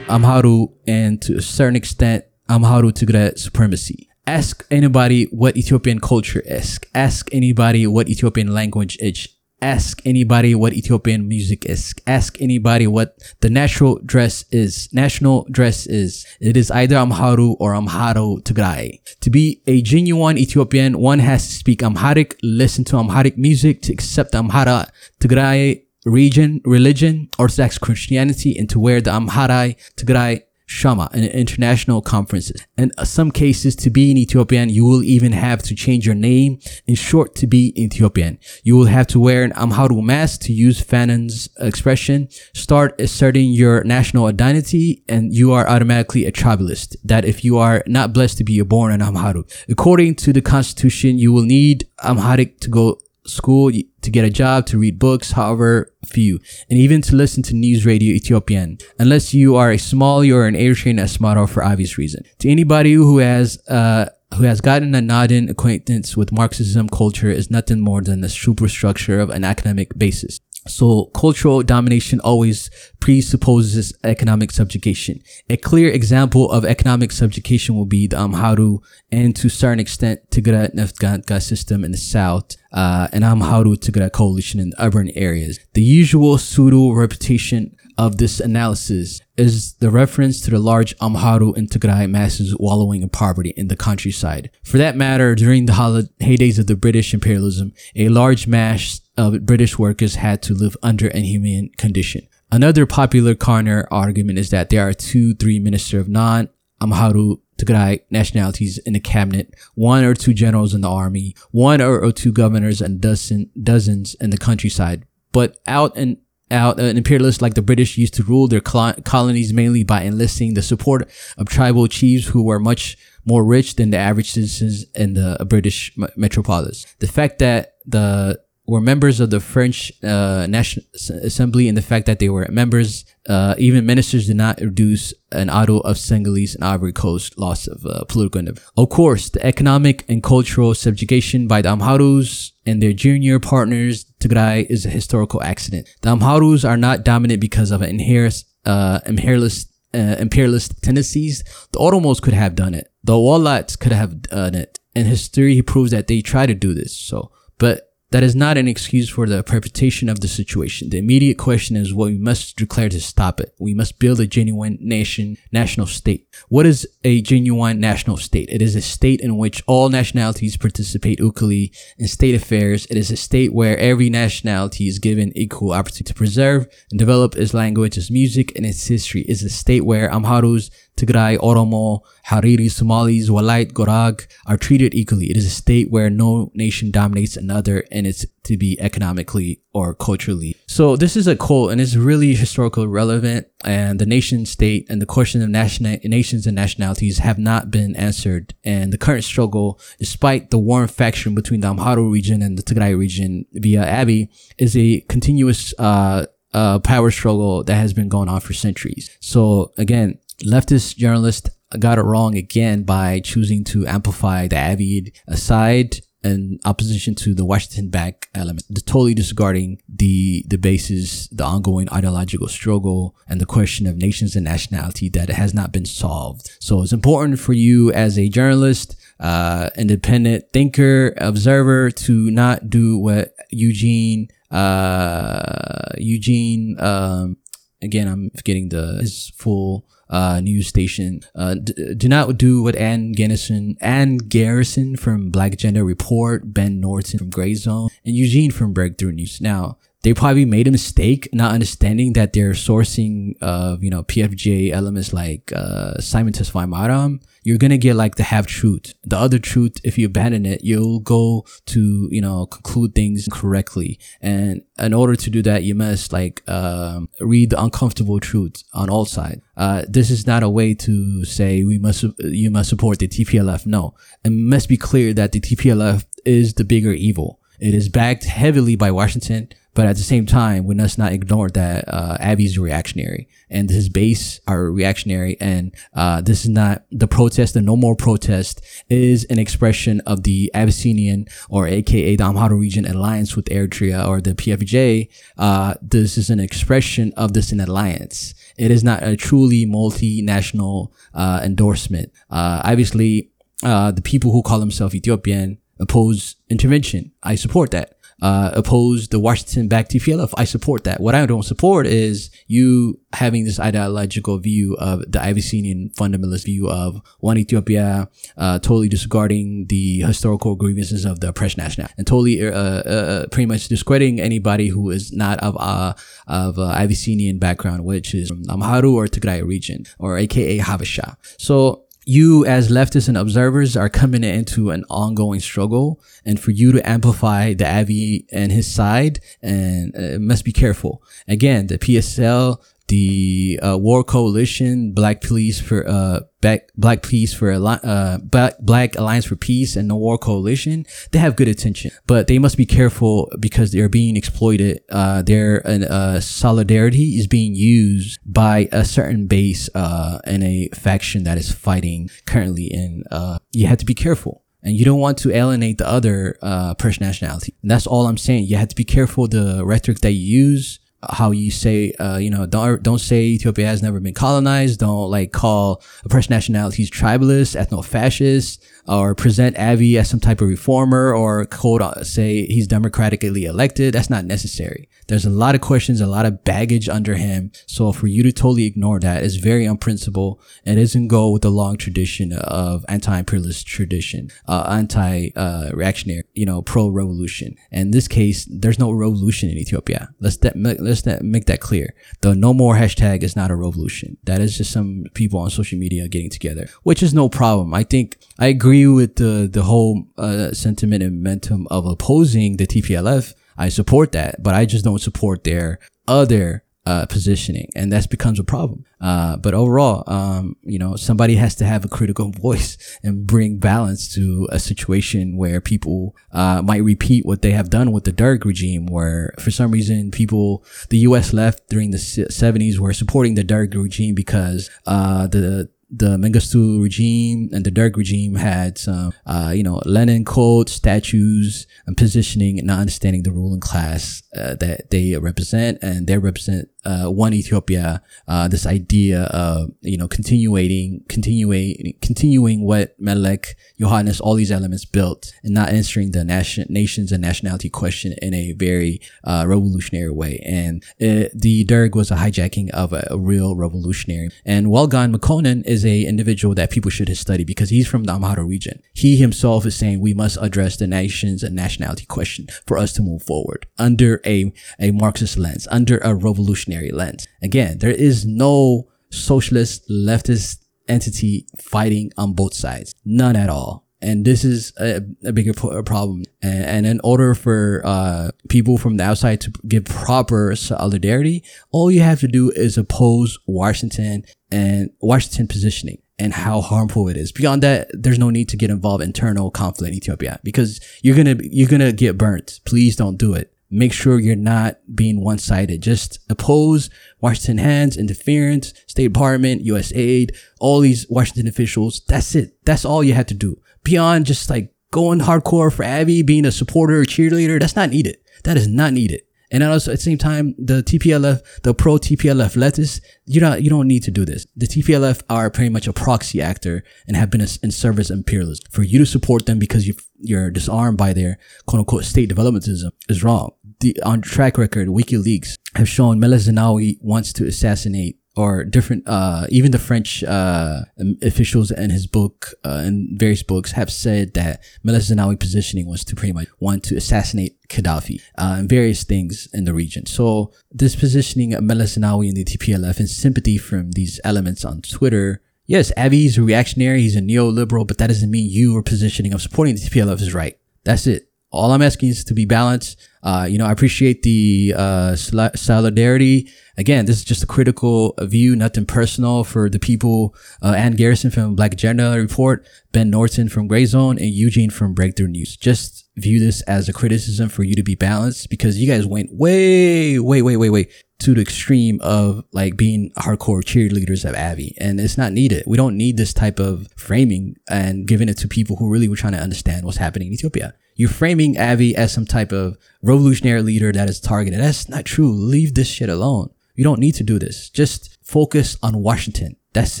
[0.08, 4.08] Amhara and to a certain extent Amhara Tigray supremacy.
[4.26, 6.80] Ask anybody what Ethiopian culture is.
[6.94, 9.28] Ask anybody what Ethiopian language is.
[9.62, 11.94] Ask anybody what Ethiopian music is.
[12.06, 14.88] Ask anybody what the natural dress is.
[14.92, 16.26] National dress is.
[16.40, 18.98] It is either Amhara or Amhara Tigray.
[19.20, 23.92] To be a genuine Ethiopian, one has to speak Amharic, listen to Amharic music, to
[23.92, 24.88] accept Amhara
[25.20, 32.66] Tigray region, religion, Orthodox Christianity, and to wear the Amhara Tigray shamma in international conferences.
[32.76, 36.58] In some cases, to be an Ethiopian, you will even have to change your name.
[36.86, 40.80] In short, to be Ethiopian, you will have to wear an Amhara mask to use
[40.80, 42.28] Fanon's expression.
[42.54, 46.96] Start asserting your national identity, and you are automatically a tribalist.
[47.04, 51.18] That if you are not blessed to be born an Amhara, according to the constitution,
[51.18, 52.98] you will need Amharic to go
[53.28, 56.38] school, to get a job, to read books, however few,
[56.70, 60.54] and even to listen to news radio Ethiopian, unless you are a Somali or an
[60.54, 62.22] Eritrean Asmara for obvious reason.
[62.38, 67.50] To anybody who has, uh, who has gotten a nodding acquaintance with Marxism culture is
[67.50, 70.40] nothing more than the superstructure of an academic basis.
[70.68, 75.20] So cultural domination always presupposes economic subjugation.
[75.48, 78.78] A clear example of economic subjugation will be the Amhara
[79.12, 84.12] and to a certain extent Tigray Neftganka system in the south, uh, and Amhara Tigray
[84.12, 85.58] coalition in urban areas.
[85.74, 91.68] The usual pseudo reputation of this analysis is the reference to the large Amhara and
[91.68, 94.50] Tigray masses wallowing in poverty in the countryside.
[94.62, 99.78] For that matter, during the heydays of the British imperialism, a large mass of British
[99.78, 102.26] workers had to live under inhuman condition.
[102.52, 108.78] Another popular counter argument is that there are two, three ministers of non-Amhara Tigray nationalities
[108.78, 112.80] in the cabinet, one or two generals in the army, one or, or two governors
[112.80, 115.06] and dozen, dozens in the countryside.
[115.32, 116.18] But out in
[116.50, 120.54] out uh, an imperialist like the British used to rule their colonies mainly by enlisting
[120.54, 125.14] the support of tribal chiefs who were much more rich than the average citizens in
[125.14, 126.86] the British metropolis.
[127.00, 130.84] The fact that the were members of the French uh, National
[131.22, 135.48] Assembly and the fact that they were members, uh, even ministers did not reduce an
[135.50, 138.72] auto of Senegalese and Ivory Coast loss of uh, political independence.
[138.76, 144.66] Of course, the economic and cultural subjugation by the Amharas and their junior partners, Tigray,
[144.68, 145.88] is a historical accident.
[146.02, 151.44] The Amharas are not dominant because of an inherent, uh, imperialist, uh, imperialist tendencies.
[151.70, 152.90] The Oromos could have done it.
[153.04, 154.80] The Wallats could have done it.
[154.96, 156.96] And history he proves that they try to do this.
[156.98, 157.85] So, but
[158.16, 160.88] that is not an excuse for the perpetuation of the situation.
[160.88, 163.54] The immediate question is what we must declare to stop it.
[163.58, 166.26] We must build a genuine nation, national state.
[166.48, 168.48] What is a genuine national state?
[168.48, 172.86] It is a state in which all nationalities participate equally in state affairs.
[172.86, 177.36] It is a state where every nationality is given equal opportunity to preserve and develop
[177.36, 179.24] its language, its music, and its history.
[179.28, 185.30] It is a state where Amharas, Tigray, Oromo, Hariri, Somalis, Walait, Gorag are treated equally.
[185.30, 189.92] It is a state where no nation dominates another and it's to be economically or
[189.94, 190.56] culturally.
[190.66, 195.02] So this is a quote and it's really historically relevant and the nation state and
[195.02, 198.54] the question of national nations and nationalities have not been answered.
[198.64, 202.96] And the current struggle, despite the warm faction between the Amhara region and the Tigray
[202.96, 204.28] region via Abiy,
[204.58, 209.14] is a continuous, uh, uh, power struggle that has been going on for centuries.
[209.20, 215.96] So again, leftist journalist got it wrong again by choosing to amplify the Avid side
[216.22, 222.48] in opposition to the Washington back element, totally disregarding the the basis, the ongoing ideological
[222.48, 226.50] struggle, and the question of nations and nationality that has not been solved.
[226.60, 232.98] So it's important for you as a journalist, uh, independent thinker, observer, to not do
[232.98, 237.36] what Eugene, uh, Eugene, um,
[237.82, 241.20] again, I'm forgetting the his full uh, news station.
[241.34, 246.80] Uh, d- do not do what Ann Garrison, Ann Garrison from Black Agenda Report, Ben
[246.80, 249.40] Norton from Gray Zone, and Eugene from Breakthrough News.
[249.40, 254.70] Now, they probably made a mistake not understanding that they're sourcing of you know PFJ
[254.70, 258.94] elements like uh, Simon Tesfaye you're gonna get like the half truth.
[259.02, 263.98] The other truth, if you abandon it, you'll go to you know conclude things correctly.
[264.20, 268.88] And in order to do that, you must like um, read the uncomfortable truth on
[268.88, 269.42] all sides.
[269.56, 273.66] Uh, this is not a way to say we must you must support the TPLF.
[273.66, 273.94] No,
[274.24, 277.40] it must be clear that the TPLF is the bigger evil.
[277.58, 281.50] It is backed heavily by Washington, but at the same time, we must not ignore
[281.50, 285.36] that uh, Abiy's reactionary and his base are reactionary.
[285.38, 290.22] And uh, this is not the protest, the no more protest is an expression of
[290.22, 295.10] the Abyssinian or AKA the Amhara region alliance with Eritrea or the PFJ.
[295.36, 298.34] Uh, this is an expression of this an alliance.
[298.56, 302.12] It is not a truly multinational uh, endorsement.
[302.30, 303.30] Uh, obviously,
[303.62, 307.12] uh, the people who call themselves Ethiopian oppose intervention.
[307.22, 307.95] I support that.
[308.22, 310.32] Uh, oppose the Washington backed TPLF.
[310.36, 311.00] I support that.
[311.00, 316.68] What I don't support is you having this ideological view of the Abyssinian fundamentalist view
[316.68, 318.08] of one Ethiopia,
[318.38, 323.26] uh, totally disregarding the historical grievances of the oppressed national and totally, uh, uh, uh,
[323.28, 325.92] pretty much discrediting anybody who is not of, uh,
[326.26, 331.16] of uh, Abyssinian background, which is from Amhara or Tigray region or AKA Habasha.
[331.38, 336.70] So, you as leftists and observers are coming into an ongoing struggle and for you
[336.70, 341.02] to amplify the Abiy and his side and uh, must be careful.
[341.26, 347.52] Again, the PSL the uh, War Coalition, Black Police for uh, Black Black Peace for
[347.52, 352.28] uh, Black Black Alliance for Peace, and the War Coalition, they have good intention, but
[352.28, 354.82] they must be careful because they're being exploited.
[354.90, 361.24] Uh, their uh, solidarity is being used by a certain base uh, and a faction
[361.24, 365.16] that is fighting currently, and uh, you have to be careful and you don't want
[365.16, 367.54] to alienate the other uh, person nationality.
[367.62, 368.46] And that's all I'm saying.
[368.46, 370.80] You have to be careful the rhetoric that you use
[371.10, 374.80] how you say, uh, you know, don't don't say Ethiopia has never been colonized.
[374.80, 381.14] Don't like call oppressed nationalities tribalist, ethno-fascist, or present Abiy as some type of reformer,
[381.14, 383.94] or quote uh, say he's democratically elected.
[383.94, 384.88] That's not necessary.
[385.08, 387.52] There's a lot of questions, a lot of baggage under him.
[387.66, 391.50] So for you to totally ignore that is very unprincipled and doesn't go with the
[391.50, 397.56] long tradition of anti-imperialist tradition, uh, anti-reactionary, uh, you know, pro-revolution.
[397.70, 400.10] In this case, there's no revolution in Ethiopia.
[400.20, 401.94] Let's let's make that clear.
[402.20, 404.16] The no more hashtag is not a revolution.
[404.24, 407.74] That is just some people on social media getting together, which is no problem.
[407.74, 412.66] I think I agree with the the whole uh, sentiment and momentum of opposing the
[412.66, 418.08] TPLF I support that, but I just don't support their other uh, positioning, and that
[418.08, 418.84] becomes a problem.
[419.00, 423.58] Uh, but overall, um, you know, somebody has to have a critical voice and bring
[423.58, 428.12] balance to a situation where people uh, might repeat what they have done with the
[428.12, 431.32] Derg regime, where for some reason people, the U.S.
[431.32, 437.48] left during the 70s were supporting the Derg regime because uh, the the Mengistu regime
[437.52, 442.66] and the Derg regime had some, uh, you know, Lenin quotes, statues, and positioning and
[442.66, 448.02] not understanding the ruling class uh, that they represent, and they represent uh, one Ethiopia,
[448.28, 454.84] uh, this idea of, you know, continuing, continuing, continuing what Meles, Yohannes, all these elements
[454.84, 460.10] built and not answering the nation, nations and nationality question in a very, uh, revolutionary
[460.10, 460.40] way.
[460.44, 464.30] And it, the Derg was a hijacking of a, a real revolutionary.
[464.44, 468.46] And Walleligne Makonnen is a individual that people should study because he's from the Amhara
[468.46, 468.82] region.
[468.94, 473.02] He himself is saying we must address the nations and nationality question for us to
[473.02, 477.26] move forward under a, a Marxist lens, under a revolutionary lens.
[477.42, 482.94] Again, there is no socialist leftist entity fighting on both sides.
[483.04, 483.86] None at all.
[484.02, 486.24] And this is a, a bigger problem.
[486.42, 491.90] And, and, in order for uh, people from the outside to give proper solidarity, all
[491.90, 497.32] you have to do is oppose Washington and Washington positioning and how harmful it is.
[497.32, 501.16] Beyond that, there's no need to get involved in internal conflict in Ethiopia because you're
[501.16, 502.60] gonna you're gonna get burnt.
[502.64, 505.82] Please don't do it make sure you're not being one-sided.
[505.82, 506.88] Just oppose
[507.20, 512.02] Washington hands, interference, State Department, USAID, all these Washington officials.
[512.06, 512.56] That's it.
[512.64, 513.60] That's all you have to do.
[513.82, 518.18] Beyond just like going hardcore for Abiy, being a supporter, cheerleader, that's not needed.
[518.44, 519.22] That is not needed.
[519.50, 523.70] And also at the same time, the TPLF, the pro TPLF leftists, you don't, you
[523.70, 524.46] don't need to do this.
[524.56, 528.64] The TPLF are pretty much a proxy actor and have been in service imperialism.
[528.70, 532.90] For you to support them because you, you're disarmed by their quote unquote state developmentism
[533.08, 533.52] is wrong.
[533.80, 539.46] The, on track record, WikiLeaks have shown Meles Zenawi wants to assassinate or different, uh,
[539.48, 540.82] even the French uh,
[541.22, 546.04] officials in his book, uh, in various books, have said that Meles Zenawi positioning was
[546.04, 550.06] to pretty much want to assassinate Gaddafi uh, and various things in the region.
[550.06, 554.82] So this positioning of Meles Zenawi and the TPLF and sympathy from these elements on
[554.82, 559.32] Twitter Yes, Abiy a reactionary, he's a neoliberal, but that doesn't mean you are positioning
[559.32, 560.56] of supporting the TPLF is right.
[560.84, 561.28] That's it.
[561.50, 562.98] All I'm asking is to be balanced.
[563.22, 566.50] Uh, you know, I appreciate the uh, solidarity.
[566.76, 570.34] Again, this is just a critical view, nothing personal for the people.
[570.62, 574.92] Uh, Ann Garrison from Black Agenda Report, Ben Norton from Gray Zone, and Eugene from
[574.92, 575.56] Breakthrough News.
[575.56, 579.32] Just view this as a criticism for you to be balanced because you guys went
[579.32, 580.88] way, way, way, way, way
[581.18, 584.74] to the extreme of like being hardcore cheerleaders of Abiy.
[584.78, 585.64] And it's not needed.
[585.66, 589.16] We don't need this type of framing and giving it to people who really were
[589.16, 590.74] trying to understand what's happening in Ethiopia.
[590.94, 594.60] You're framing Abiy as some type of revolutionary leader that is targeted.
[594.60, 595.32] That's not true.
[595.32, 596.50] Leave this shit alone.
[596.74, 597.70] You don't need to do this.
[597.70, 599.56] Just focus on Washington.
[599.72, 600.00] That's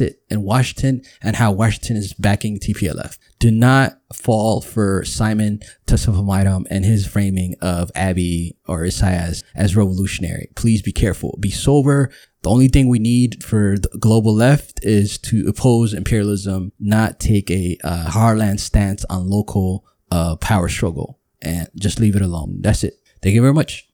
[0.00, 0.22] it.
[0.30, 3.18] And Washington and how Washington is backing TPLF.
[3.38, 10.48] Do not fall for Simon Tesfamariam and his framing of Abiy or Isaias as revolutionary.
[10.56, 11.38] Please be careful.
[11.38, 12.10] Be sober.
[12.42, 17.50] The only thing we need for the global left is to oppose imperialism, not take
[17.50, 22.58] a uh, hardland stance on local uh, power struggle and just leave it alone.
[22.60, 22.94] That's it.
[23.22, 23.85] Thank you very much.